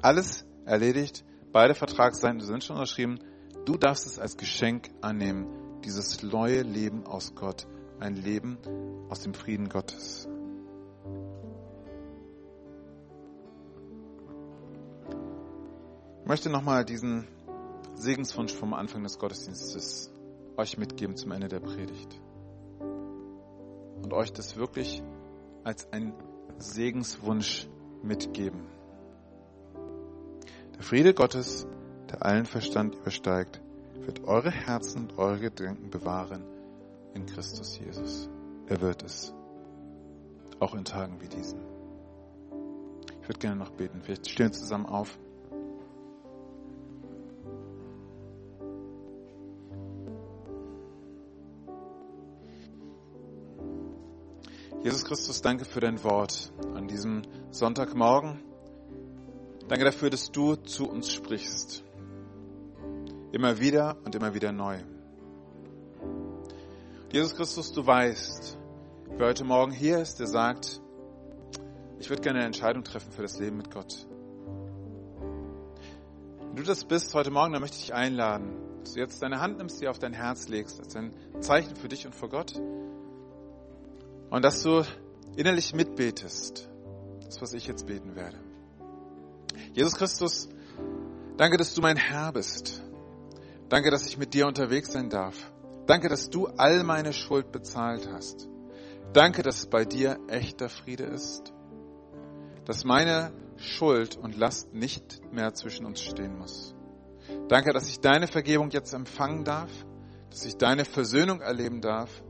Alles 0.00 0.44
erledigt, 0.64 1.24
beide 1.52 1.74
Vertragsseiten 1.74 2.40
sind 2.40 2.64
schon 2.64 2.76
unterschrieben, 2.76 3.18
Du 3.64 3.76
darfst 3.76 4.06
es 4.06 4.18
als 4.18 4.36
Geschenk 4.36 4.90
annehmen, 5.02 5.46
dieses 5.84 6.24
neue 6.24 6.62
Leben 6.62 7.06
aus 7.06 7.36
Gott, 7.36 7.68
ein 8.00 8.16
Leben 8.16 8.58
aus 9.08 9.20
dem 9.20 9.34
Frieden 9.34 9.68
Gottes. 9.68 10.28
Ich 16.22 16.28
möchte 16.28 16.50
nochmal 16.50 16.84
diesen 16.84 17.28
Segenswunsch 17.94 18.52
vom 18.52 18.74
Anfang 18.74 19.04
des 19.04 19.18
Gottesdienstes 19.18 20.10
euch 20.56 20.76
mitgeben 20.76 21.16
zum 21.16 21.30
Ende 21.30 21.46
der 21.46 21.60
Predigt. 21.60 22.20
Und 24.02 24.12
euch 24.12 24.32
das 24.32 24.56
wirklich 24.56 25.02
als 25.64 25.90
ein 25.92 26.12
Segenswunsch 26.58 27.68
mitgeben. 28.02 28.66
Der 30.76 30.82
Friede 30.82 31.14
Gottes, 31.14 31.66
der 32.10 32.24
allen 32.24 32.46
Verstand 32.46 32.96
übersteigt, 32.96 33.60
wird 34.00 34.24
eure 34.24 34.50
Herzen 34.50 35.02
und 35.02 35.18
eure 35.18 35.38
Gedanken 35.38 35.90
bewahren 35.90 36.44
in 37.14 37.26
Christus 37.26 37.78
Jesus. 37.78 38.28
Er 38.66 38.80
wird 38.80 39.02
es. 39.02 39.34
Auch 40.58 40.74
in 40.74 40.84
Tagen 40.84 41.20
wie 41.20 41.28
diesen. 41.28 41.60
Ich 43.20 43.28
würde 43.28 43.38
gerne 43.38 43.56
noch 43.56 43.70
beten. 43.70 44.00
Vielleicht 44.02 44.28
stehen 44.28 44.46
wir 44.46 44.52
zusammen 44.52 44.86
auf. 44.86 45.18
Jesus 54.84 55.04
Christus, 55.04 55.40
danke 55.40 55.64
für 55.64 55.78
dein 55.78 56.02
Wort 56.02 56.52
an 56.74 56.88
diesem 56.88 57.22
Sonntagmorgen. 57.52 58.42
Danke 59.68 59.84
dafür, 59.84 60.10
dass 60.10 60.32
du 60.32 60.56
zu 60.56 60.90
uns 60.90 61.12
sprichst. 61.12 61.84
Immer 63.30 63.60
wieder 63.60 63.96
und 64.04 64.16
immer 64.16 64.34
wieder 64.34 64.50
neu. 64.50 64.78
Jesus 67.12 67.36
Christus, 67.36 67.70
du 67.70 67.86
weißt, 67.86 68.58
wer 69.18 69.28
heute 69.28 69.44
Morgen 69.44 69.70
hier 69.70 69.98
ist, 69.98 70.18
der 70.18 70.26
sagt, 70.26 70.80
ich 72.00 72.10
würde 72.10 72.22
gerne 72.22 72.40
eine 72.40 72.46
Entscheidung 72.46 72.82
treffen 72.82 73.12
für 73.12 73.22
das 73.22 73.38
Leben 73.38 73.58
mit 73.58 73.70
Gott. 73.70 74.08
Wenn 76.40 76.56
du 76.56 76.64
das 76.64 76.84
bist 76.84 77.14
heute 77.14 77.30
Morgen, 77.30 77.52
dann 77.52 77.62
möchte 77.62 77.76
ich 77.76 77.84
dich 77.84 77.94
einladen, 77.94 78.80
dass 78.80 78.94
du 78.94 78.98
jetzt 78.98 79.22
deine 79.22 79.40
Hand 79.40 79.58
nimmst, 79.58 79.80
die 79.80 79.86
auf 79.86 80.00
dein 80.00 80.12
Herz 80.12 80.48
legst, 80.48 80.80
als 80.80 80.96
ein 80.96 81.14
Zeichen 81.38 81.76
für 81.76 81.88
dich 81.88 82.04
und 82.04 82.16
vor 82.16 82.28
Gott. 82.28 82.60
Und 84.32 84.40
dass 84.46 84.62
du 84.62 84.82
innerlich 85.36 85.74
mitbetest, 85.74 86.66
das, 87.22 87.42
was 87.42 87.52
ich 87.52 87.66
jetzt 87.66 87.86
beten 87.86 88.16
werde. 88.16 88.38
Jesus 89.74 89.94
Christus, 89.94 90.48
danke, 91.36 91.58
dass 91.58 91.74
du 91.74 91.82
mein 91.82 91.98
Herr 91.98 92.32
bist. 92.32 92.82
Danke, 93.68 93.90
dass 93.90 94.06
ich 94.06 94.16
mit 94.16 94.32
dir 94.32 94.46
unterwegs 94.46 94.90
sein 94.90 95.10
darf. 95.10 95.36
Danke, 95.84 96.08
dass 96.08 96.30
du 96.30 96.46
all 96.46 96.82
meine 96.82 97.12
Schuld 97.12 97.52
bezahlt 97.52 98.08
hast. 98.10 98.48
Danke, 99.12 99.42
dass 99.42 99.66
bei 99.66 99.84
dir 99.84 100.18
echter 100.28 100.70
Friede 100.70 101.04
ist. 101.04 101.52
Dass 102.64 102.84
meine 102.84 103.32
Schuld 103.58 104.16
und 104.16 104.34
Last 104.34 104.72
nicht 104.72 105.20
mehr 105.30 105.52
zwischen 105.52 105.84
uns 105.84 106.00
stehen 106.00 106.38
muss. 106.38 106.74
Danke, 107.48 107.74
dass 107.74 107.86
ich 107.86 108.00
deine 108.00 108.28
Vergebung 108.28 108.70
jetzt 108.70 108.94
empfangen 108.94 109.44
darf, 109.44 109.70
dass 110.30 110.46
ich 110.46 110.56
deine 110.56 110.86
Versöhnung 110.86 111.42
erleben 111.42 111.82
darf 111.82 112.22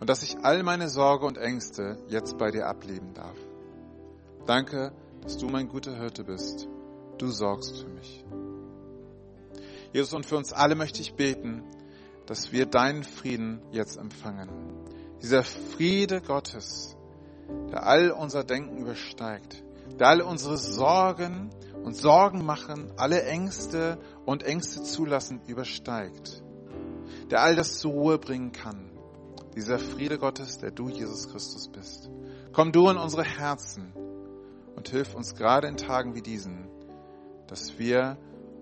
und 0.00 0.08
dass 0.08 0.22
ich 0.22 0.38
all 0.42 0.62
meine 0.62 0.88
Sorge 0.88 1.26
und 1.26 1.38
Ängste 1.38 1.98
jetzt 2.08 2.38
bei 2.38 2.50
dir 2.50 2.66
ableben 2.66 3.12
darf. 3.14 3.36
Danke, 4.46 4.92
dass 5.22 5.36
du 5.36 5.48
mein 5.48 5.68
guter 5.68 5.94
Hirte 5.96 6.24
bist. 6.24 6.66
Du 7.18 7.28
sorgst 7.28 7.82
für 7.82 7.88
mich. 7.88 8.24
Jesus, 9.92 10.14
und 10.14 10.24
für 10.24 10.36
uns 10.36 10.52
alle 10.52 10.74
möchte 10.74 11.02
ich 11.02 11.14
beten, 11.14 11.62
dass 12.26 12.52
wir 12.52 12.64
deinen 12.66 13.04
Frieden 13.04 13.60
jetzt 13.72 13.98
empfangen. 13.98 14.48
Dieser 15.20 15.42
Friede 15.42 16.22
Gottes, 16.22 16.96
der 17.70 17.86
all 17.86 18.10
unser 18.10 18.42
Denken 18.44 18.78
übersteigt, 18.78 19.62
der 19.98 20.08
all 20.08 20.22
unsere 20.22 20.56
Sorgen 20.56 21.50
und 21.82 21.96
Sorgen 21.96 22.44
machen, 22.44 22.92
alle 22.96 23.24
Ängste 23.24 23.98
und 24.24 24.44
Ängste 24.44 24.82
zulassen, 24.82 25.40
übersteigt, 25.46 26.42
der 27.30 27.42
all 27.42 27.56
das 27.56 27.78
zur 27.78 27.92
Ruhe 27.92 28.18
bringen 28.18 28.52
kann. 28.52 28.89
Dieser 29.54 29.78
Friede 29.78 30.18
Gottes, 30.18 30.58
der 30.58 30.70
du, 30.70 30.88
Jesus 30.88 31.28
Christus, 31.28 31.68
bist. 31.68 32.08
Komm 32.52 32.72
du 32.72 32.88
in 32.88 32.96
unsere 32.96 33.24
Herzen 33.24 33.92
und 34.76 34.88
hilf 34.88 35.14
uns 35.14 35.34
gerade 35.34 35.68
in 35.68 35.76
Tagen 35.76 36.14
wie 36.14 36.22
diesen, 36.22 36.68
dass 37.48 37.78
wir 37.78 38.16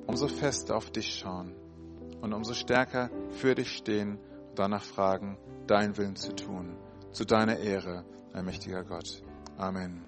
umso 0.06 0.28
fester 0.28 0.76
auf 0.76 0.90
dich 0.90 1.14
schauen 1.14 1.54
und 2.22 2.32
umso 2.32 2.54
stärker 2.54 3.10
für 3.30 3.54
dich 3.54 3.76
stehen 3.76 4.18
und 4.48 4.58
danach 4.58 4.82
fragen, 4.82 5.38
dein 5.66 5.96
Willen 5.98 6.16
zu 6.16 6.34
tun, 6.34 6.76
zu 7.12 7.24
deiner 7.24 7.58
Ehre, 7.58 8.04
ein 8.32 8.44
mächtiger 8.44 8.82
Gott. 8.84 9.22
Amen. 9.56 10.07